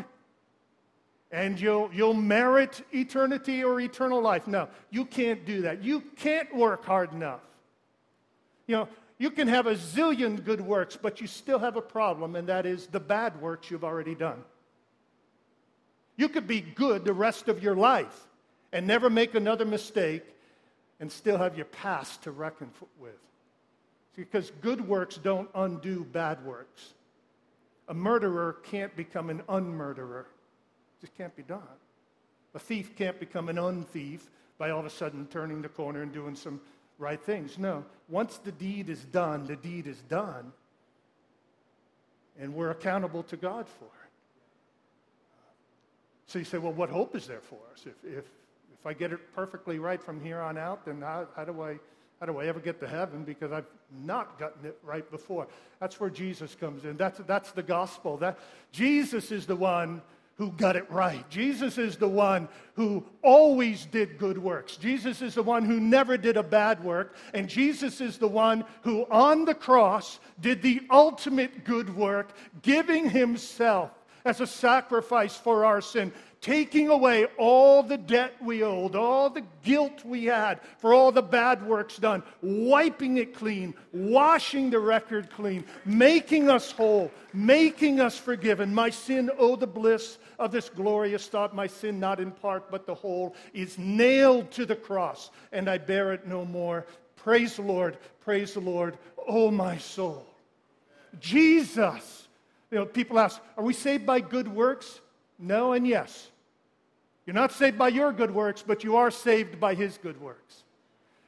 and 1.29 1.59
you'll, 1.59 1.89
you'll 1.93 2.13
merit 2.13 2.81
eternity 2.93 3.65
or 3.65 3.81
eternal 3.81 4.21
life. 4.21 4.47
No, 4.47 4.69
you 4.89 5.03
can't 5.03 5.45
do 5.45 5.63
that. 5.63 5.83
You 5.83 6.01
can't 6.15 6.55
work 6.55 6.85
hard 6.85 7.11
enough. 7.11 7.41
You 8.65 8.77
know, 8.77 8.89
you 9.17 9.29
can 9.31 9.49
have 9.49 9.67
a 9.67 9.75
zillion 9.75 10.41
good 10.41 10.61
works, 10.61 10.97
but 11.01 11.19
you 11.19 11.27
still 11.27 11.59
have 11.59 11.75
a 11.75 11.81
problem, 11.81 12.35
and 12.35 12.47
that 12.47 12.65
is 12.65 12.87
the 12.87 12.99
bad 12.99 13.41
works 13.41 13.69
you've 13.69 13.83
already 13.83 14.15
done. 14.15 14.43
You 16.15 16.29
could 16.29 16.47
be 16.47 16.61
good 16.61 17.03
the 17.03 17.13
rest 17.13 17.49
of 17.49 17.61
your 17.61 17.75
life 17.75 18.27
and 18.71 18.85
never 18.85 19.09
make 19.09 19.35
another 19.35 19.65
mistake 19.65 20.23
and 20.99 21.11
still 21.11 21.37
have 21.37 21.55
your 21.55 21.65
past 21.65 22.23
to 22.23 22.31
reckon 22.31 22.71
with. 22.99 23.19
Because 24.15 24.51
good 24.61 24.87
works 24.87 25.17
don't 25.17 25.49
undo 25.53 26.03
bad 26.03 26.43
works. 26.43 26.93
A 27.87 27.93
murderer 27.93 28.57
can't 28.63 28.95
become 28.95 29.29
an 29.29 29.41
unmurderer. 29.47 30.21
It 30.21 31.01
just 31.01 31.15
can't 31.15 31.35
be 31.35 31.43
done. 31.43 31.61
A 32.55 32.59
thief 32.59 32.95
can't 32.95 33.19
become 33.19 33.49
an 33.49 33.57
unthief 33.57 34.21
by 34.57 34.71
all 34.71 34.79
of 34.79 34.85
a 34.85 34.89
sudden 34.89 35.27
turning 35.27 35.61
the 35.61 35.69
corner 35.69 36.01
and 36.01 36.11
doing 36.11 36.35
some 36.35 36.59
right 36.97 37.21
things. 37.21 37.57
No. 37.57 37.85
Once 38.09 38.39
the 38.39 38.51
deed 38.51 38.89
is 38.89 39.03
done, 39.05 39.45
the 39.45 39.55
deed 39.55 39.85
is 39.87 40.01
done. 40.09 40.51
And 42.39 42.53
we're 42.53 42.71
accountable 42.71 43.23
to 43.23 43.37
God 43.37 43.67
for 43.67 43.85
it. 43.85 43.91
So 46.27 46.39
you 46.39 46.45
say, 46.45 46.57
well, 46.57 46.73
what 46.73 46.89
hope 46.89 47.15
is 47.15 47.27
there 47.27 47.41
for 47.41 47.59
us? 47.71 47.85
If, 47.85 47.93
if, 48.03 48.17
if 48.17 48.25
I 48.87 48.93
get 48.93 49.11
it 49.11 49.19
perfectly 49.35 49.79
right 49.79 50.01
from 50.01 50.21
here 50.21 50.39
on 50.39 50.57
out, 50.57 50.85
then 50.85 51.01
how, 51.01 51.27
how, 51.35 51.45
do 51.45 51.61
I, 51.61 51.77
how 52.19 52.25
do 52.25 52.39
I 52.39 52.45
ever 52.45 52.59
get 52.59 52.79
to 52.79 52.87
heaven? 52.87 53.23
Because 53.23 53.51
I've 53.51 53.67
not 54.03 54.39
gotten 54.39 54.65
it 54.65 54.77
right 54.83 55.09
before. 55.09 55.47
That's 55.79 55.99
where 55.99 56.09
Jesus 56.09 56.55
comes 56.55 56.85
in. 56.85 56.97
That's, 56.97 57.19
that's 57.27 57.51
the 57.51 57.63
gospel. 57.63 58.17
That, 58.17 58.39
Jesus 58.71 59.31
is 59.31 59.45
the 59.45 59.55
one 59.55 60.01
who 60.37 60.51
got 60.51 60.75
it 60.75 60.89
right. 60.91 61.27
Jesus 61.29 61.79
is 61.79 61.97
the 61.97 62.07
one 62.07 62.47
who 62.75 63.03
always 63.23 63.87
did 63.87 64.19
good 64.19 64.37
works. 64.37 64.77
Jesus 64.77 65.21
is 65.21 65.33
the 65.33 65.43
one 65.43 65.65
who 65.65 65.79
never 65.79 66.15
did 66.15 66.37
a 66.37 66.43
bad 66.43 66.83
work. 66.83 67.15
And 67.33 67.49
Jesus 67.49 68.01
is 68.01 68.19
the 68.19 68.27
one 68.27 68.63
who 68.83 69.07
on 69.09 69.45
the 69.45 69.55
cross 69.55 70.19
did 70.39 70.61
the 70.61 70.81
ultimate 70.91 71.63
good 71.63 71.95
work, 71.95 72.33
giving 72.61 73.09
himself 73.09 73.91
as 74.25 74.39
a 74.41 74.47
sacrifice 74.47 75.35
for 75.35 75.65
our 75.65 75.81
sin 75.81 76.11
taking 76.41 76.89
away 76.89 77.25
all 77.37 77.83
the 77.83 77.97
debt 77.97 78.33
we 78.41 78.63
owed, 78.63 78.95
all 78.95 79.29
the 79.29 79.43
guilt 79.63 80.03
we 80.05 80.25
had 80.25 80.59
for 80.77 80.93
all 80.93 81.11
the 81.11 81.21
bad 81.21 81.65
works 81.65 81.97
done, 81.97 82.23
wiping 82.41 83.17
it 83.17 83.33
clean, 83.33 83.73
washing 83.91 84.69
the 84.69 84.79
record 84.79 85.29
clean, 85.29 85.65
making 85.85 86.49
us 86.49 86.71
whole, 86.71 87.11
making 87.33 87.99
us 87.99 88.17
forgiven. 88.17 88.73
My 88.73 88.89
sin, 88.89 89.29
oh, 89.37 89.55
the 89.55 89.67
bliss 89.67 90.17
of 90.39 90.51
this 90.51 90.69
glorious 90.69 91.27
thought, 91.27 91.55
my 91.55 91.67
sin, 91.67 91.99
not 91.99 92.19
in 92.19 92.31
part 92.31 92.69
but 92.69 92.85
the 92.85 92.95
whole, 92.95 93.35
is 93.53 93.77
nailed 93.77 94.51
to 94.51 94.65
the 94.65 94.75
cross, 94.75 95.31
and 95.51 95.69
I 95.69 95.77
bear 95.77 96.13
it 96.13 96.27
no 96.27 96.45
more. 96.45 96.85
Praise 97.15 97.55
the 97.55 97.63
Lord, 97.63 97.97
praise 98.21 98.53
the 98.53 98.59
Lord, 98.61 98.97
oh, 99.27 99.51
my 99.51 99.77
soul. 99.77 100.25
Jesus. 101.19 102.27
You 102.69 102.79
know, 102.79 102.85
people 102.85 103.17
ask, 103.17 103.41
are 103.57 103.63
we 103.63 103.73
saved 103.73 104.05
by 104.05 104.19
good 104.19 104.47
works? 104.47 104.99
No 105.39 105.73
and 105.73 105.87
yes. 105.87 106.29
You're 107.25 107.33
not 107.33 107.51
saved 107.51 107.77
by 107.77 107.89
your 107.89 108.13
good 108.13 108.33
works, 108.33 108.63
but 108.65 108.83
you 108.83 108.95
are 108.95 109.11
saved 109.11 109.59
by 109.59 109.75
his 109.75 109.97
good 109.97 110.19
works. 110.21 110.63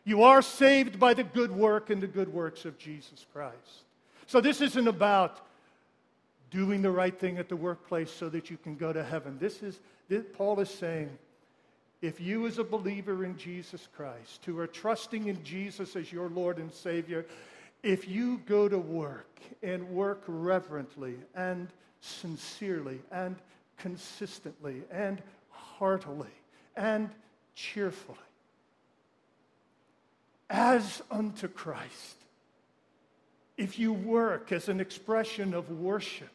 You 0.06 0.24
are 0.24 0.42
saved 0.42 1.00
by 1.00 1.14
the 1.14 1.24
good 1.24 1.52
work 1.52 1.90
and 1.90 2.02
the 2.02 2.08
good 2.08 2.34
works 2.34 2.66
of 2.66 2.78
Jesus 2.78 3.26
Christ. 3.34 3.84
So 4.28 4.40
this 4.42 4.62
isn't 4.62 4.88
about 4.88 5.46
doing 6.52 6.82
the 6.82 6.92
right 6.92 7.18
thing 7.18 7.38
at 7.38 7.50
the 7.50 7.56
workplace 7.56 8.12
so 8.12 8.30
that 8.30 8.50
you 8.50 8.58
can 8.58 8.76
go 8.76 8.92
to 8.94 9.04
heaven. 9.04 9.38
This 9.40 9.62
is, 9.62 9.80
this, 10.08 10.24
Paul 10.34 10.60
is 10.60 10.70
saying, 10.70 11.10
if 12.02 12.22
you, 12.22 12.48
as 12.48 12.60
a 12.60 12.64
believer 12.64 13.26
in 13.26 13.38
Jesus 13.38 13.88
Christ, 13.96 14.44
who 14.46 14.58
are 14.60 14.68
trusting 14.68 15.28
in 15.28 15.44
Jesus 15.44 15.96
as 15.96 16.12
your 16.14 16.30
Lord 16.30 16.58
and 16.58 16.72
Savior, 16.74 17.26
if 17.84 18.08
you 18.08 18.42
go 18.46 18.70
to 18.70 18.78
work 18.78 19.40
and 19.62 19.88
work 19.90 20.24
reverently 20.28 21.16
and 21.36 21.68
sincerely 22.02 23.00
and 23.12 23.36
consistently 23.80 24.84
and 24.92 25.22
heartily 25.50 26.28
and 26.76 27.10
cheerfully 27.56 28.18
as 30.50 31.02
unto 31.12 31.48
Christ. 31.48 32.16
If 33.58 33.78
you 33.78 33.94
work 33.94 34.52
as 34.52 34.70
an 34.70 34.80
expression 34.80 35.54
of 35.54 35.70
worship, 35.70 36.30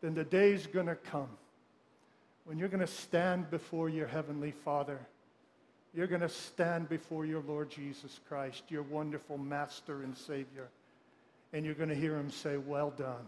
then 0.00 0.14
the 0.14 0.24
day's 0.24 0.66
going 0.66 0.86
to 0.86 0.94
come 0.94 1.28
when 2.44 2.58
you're 2.58 2.68
going 2.68 2.80
to 2.80 2.86
stand 2.86 3.50
before 3.50 3.88
your 3.88 4.06
Heavenly 4.06 4.52
Father. 4.52 4.98
You're 5.94 6.06
going 6.06 6.22
to 6.22 6.28
stand 6.28 6.88
before 6.88 7.26
your 7.26 7.42
Lord 7.46 7.70
Jesus 7.70 8.20
Christ, 8.28 8.62
your 8.68 8.82
wonderful 8.82 9.36
Master 9.36 10.02
and 10.02 10.16
Savior, 10.16 10.68
and 11.52 11.64
you're 11.64 11.74
going 11.74 11.88
to 11.88 11.94
hear 11.94 12.16
Him 12.16 12.30
say, 12.30 12.56
Well 12.56 12.90
done. 12.90 13.26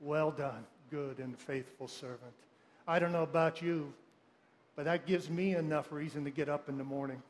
Well 0.00 0.30
done, 0.30 0.64
good 0.90 1.18
and 1.18 1.38
faithful 1.38 1.88
servant. 1.88 2.34
I 2.86 2.98
don't 2.98 3.12
know 3.12 3.22
about 3.22 3.62
you, 3.62 3.92
but 4.76 4.84
that 4.84 5.06
gives 5.06 5.30
me 5.30 5.54
enough 5.54 5.92
reason 5.92 6.24
to 6.24 6.30
get 6.30 6.48
up 6.48 6.68
in 6.68 6.78
the 6.78 6.84
morning. 6.84 7.22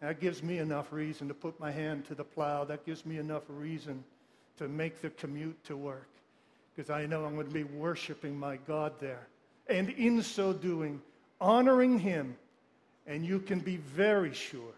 That 0.00 0.20
gives 0.20 0.42
me 0.42 0.58
enough 0.58 0.92
reason 0.92 1.28
to 1.28 1.34
put 1.34 1.58
my 1.58 1.72
hand 1.72 2.06
to 2.06 2.14
the 2.14 2.24
plow. 2.24 2.64
That 2.64 2.86
gives 2.86 3.04
me 3.04 3.18
enough 3.18 3.42
reason 3.48 4.04
to 4.58 4.68
make 4.68 5.00
the 5.00 5.10
commute 5.10 5.62
to 5.64 5.76
work 5.76 6.08
because 6.74 6.90
I 6.90 7.06
know 7.06 7.24
I'm 7.24 7.34
going 7.34 7.48
to 7.48 7.52
be 7.52 7.64
worshiping 7.64 8.38
my 8.38 8.56
God 8.68 8.92
there. 9.00 9.26
And 9.68 9.90
in 9.90 10.22
so 10.22 10.52
doing, 10.52 11.02
honoring 11.40 11.98
Him. 11.98 12.36
And 13.06 13.24
you 13.24 13.40
can 13.40 13.60
be 13.60 13.78
very 13.78 14.34
sure 14.34 14.74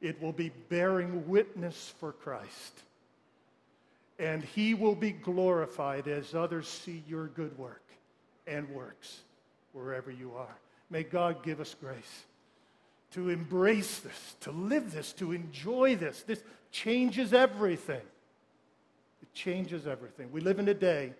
it 0.00 0.20
will 0.20 0.32
be 0.32 0.50
bearing 0.68 1.26
witness 1.28 1.94
for 1.98 2.12
Christ. 2.12 2.82
And 4.18 4.42
He 4.42 4.74
will 4.74 4.94
be 4.94 5.12
glorified 5.12 6.08
as 6.08 6.34
others 6.34 6.68
see 6.68 7.02
your 7.06 7.26
good 7.28 7.56
work 7.58 7.82
and 8.46 8.68
works 8.70 9.20
wherever 9.72 10.10
you 10.10 10.32
are. 10.36 10.56
May 10.90 11.02
God 11.02 11.42
give 11.42 11.60
us 11.60 11.74
grace 11.78 12.24
to 13.12 13.30
embrace 13.30 14.00
this, 14.00 14.36
to 14.40 14.50
live 14.50 14.92
this, 14.92 15.12
to 15.14 15.32
enjoy 15.32 15.96
this. 15.96 16.22
This 16.22 16.42
changes 16.70 17.32
everything. 17.32 18.02
It 19.22 19.32
changes 19.32 19.86
everything. 19.86 20.30
We 20.32 20.40
live 20.40 20.58
in 20.58 20.68
a 20.68 20.74
day, 20.74 21.12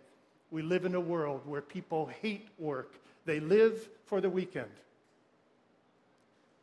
we 0.50 0.62
live 0.62 0.84
in 0.84 0.94
a 0.94 1.00
world 1.00 1.42
where 1.46 1.62
people 1.62 2.10
hate 2.20 2.48
work, 2.58 2.94
they 3.24 3.40
live 3.40 3.88
for 4.04 4.20
the 4.20 4.30
weekend. 4.30 4.70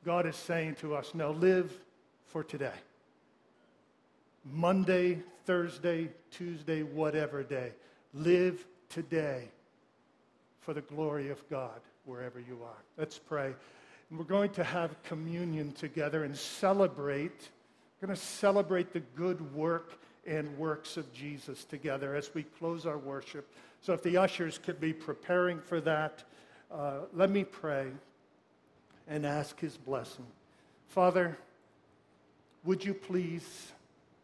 God 0.05 0.25
is 0.25 0.35
saying 0.35 0.75
to 0.75 0.95
us, 0.95 1.13
now 1.13 1.31
live 1.31 1.71
for 2.27 2.43
today. 2.43 2.71
Monday, 4.51 5.19
Thursday, 5.45 6.09
Tuesday, 6.31 6.83
whatever 6.83 7.43
day. 7.43 7.71
Live 8.13 8.65
today 8.89 9.49
for 10.61 10.73
the 10.73 10.81
glory 10.81 11.29
of 11.29 11.47
God 11.49 11.79
wherever 12.05 12.39
you 12.39 12.59
are. 12.63 12.83
Let's 12.97 13.17
pray. 13.17 13.53
And 14.09 14.19
we're 14.19 14.25
going 14.25 14.51
to 14.51 14.63
have 14.63 15.01
communion 15.03 15.71
together 15.73 16.23
and 16.23 16.37
celebrate. 16.37 17.49
We're 18.01 18.07
going 18.07 18.17
to 18.17 18.23
celebrate 18.23 18.93
the 18.93 19.01
good 19.15 19.53
work 19.53 19.99
and 20.25 20.57
works 20.57 20.97
of 20.97 21.11
Jesus 21.13 21.65
together 21.65 22.15
as 22.15 22.33
we 22.33 22.43
close 22.43 22.85
our 22.85 22.97
worship. 22.97 23.51
So 23.81 23.93
if 23.93 24.03
the 24.03 24.17
ushers 24.17 24.57
could 24.57 24.79
be 24.79 24.93
preparing 24.93 25.59
for 25.59 25.81
that, 25.81 26.23
uh, 26.71 26.99
let 27.13 27.29
me 27.29 27.43
pray 27.43 27.87
and 29.07 29.25
ask 29.25 29.59
his 29.59 29.75
blessing. 29.75 30.25
Father, 30.87 31.37
would 32.63 32.85
you 32.85 32.93
please 32.93 33.71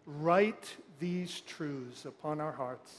write 0.06 0.76
these 1.00 1.42
truths 1.42 2.06
upon 2.06 2.42
our 2.42 2.52
hearts? 2.52 2.94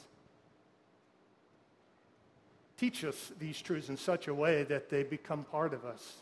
teach 2.81 3.05
us 3.05 3.31
these 3.39 3.61
truths 3.61 3.91
in 3.91 3.97
such 3.99 4.27
a 4.27 4.33
way 4.33 4.63
that 4.63 4.89
they 4.89 5.03
become 5.03 5.45
part 5.45 5.75
of 5.75 5.85
us. 5.85 6.17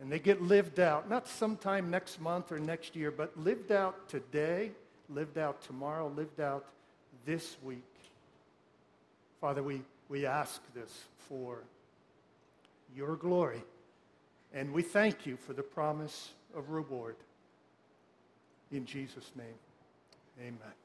And 0.00 0.10
they 0.10 0.18
get 0.18 0.42
lived 0.42 0.80
out, 0.80 1.08
not 1.08 1.28
sometime 1.28 1.90
next 1.90 2.20
month 2.20 2.50
or 2.50 2.58
next 2.58 2.96
year, 2.96 3.12
but 3.12 3.36
lived 3.38 3.70
out 3.70 4.08
today, 4.08 4.72
lived 5.08 5.38
out 5.38 5.62
tomorrow, 5.62 6.12
lived 6.16 6.40
out 6.40 6.64
this 7.24 7.56
week. 7.62 7.84
Father, 9.40 9.62
we, 9.62 9.82
we 10.08 10.26
ask 10.26 10.60
this 10.74 11.04
for 11.28 11.58
your 12.96 13.14
glory. 13.14 13.62
And 14.52 14.72
we 14.72 14.82
thank 14.82 15.24
you 15.24 15.36
for 15.36 15.52
the 15.52 15.62
promise 15.62 16.30
of 16.56 16.70
reward. 16.70 17.14
In 18.72 18.86
Jesus' 18.86 19.30
name, 19.36 19.54
amen. 20.38 20.81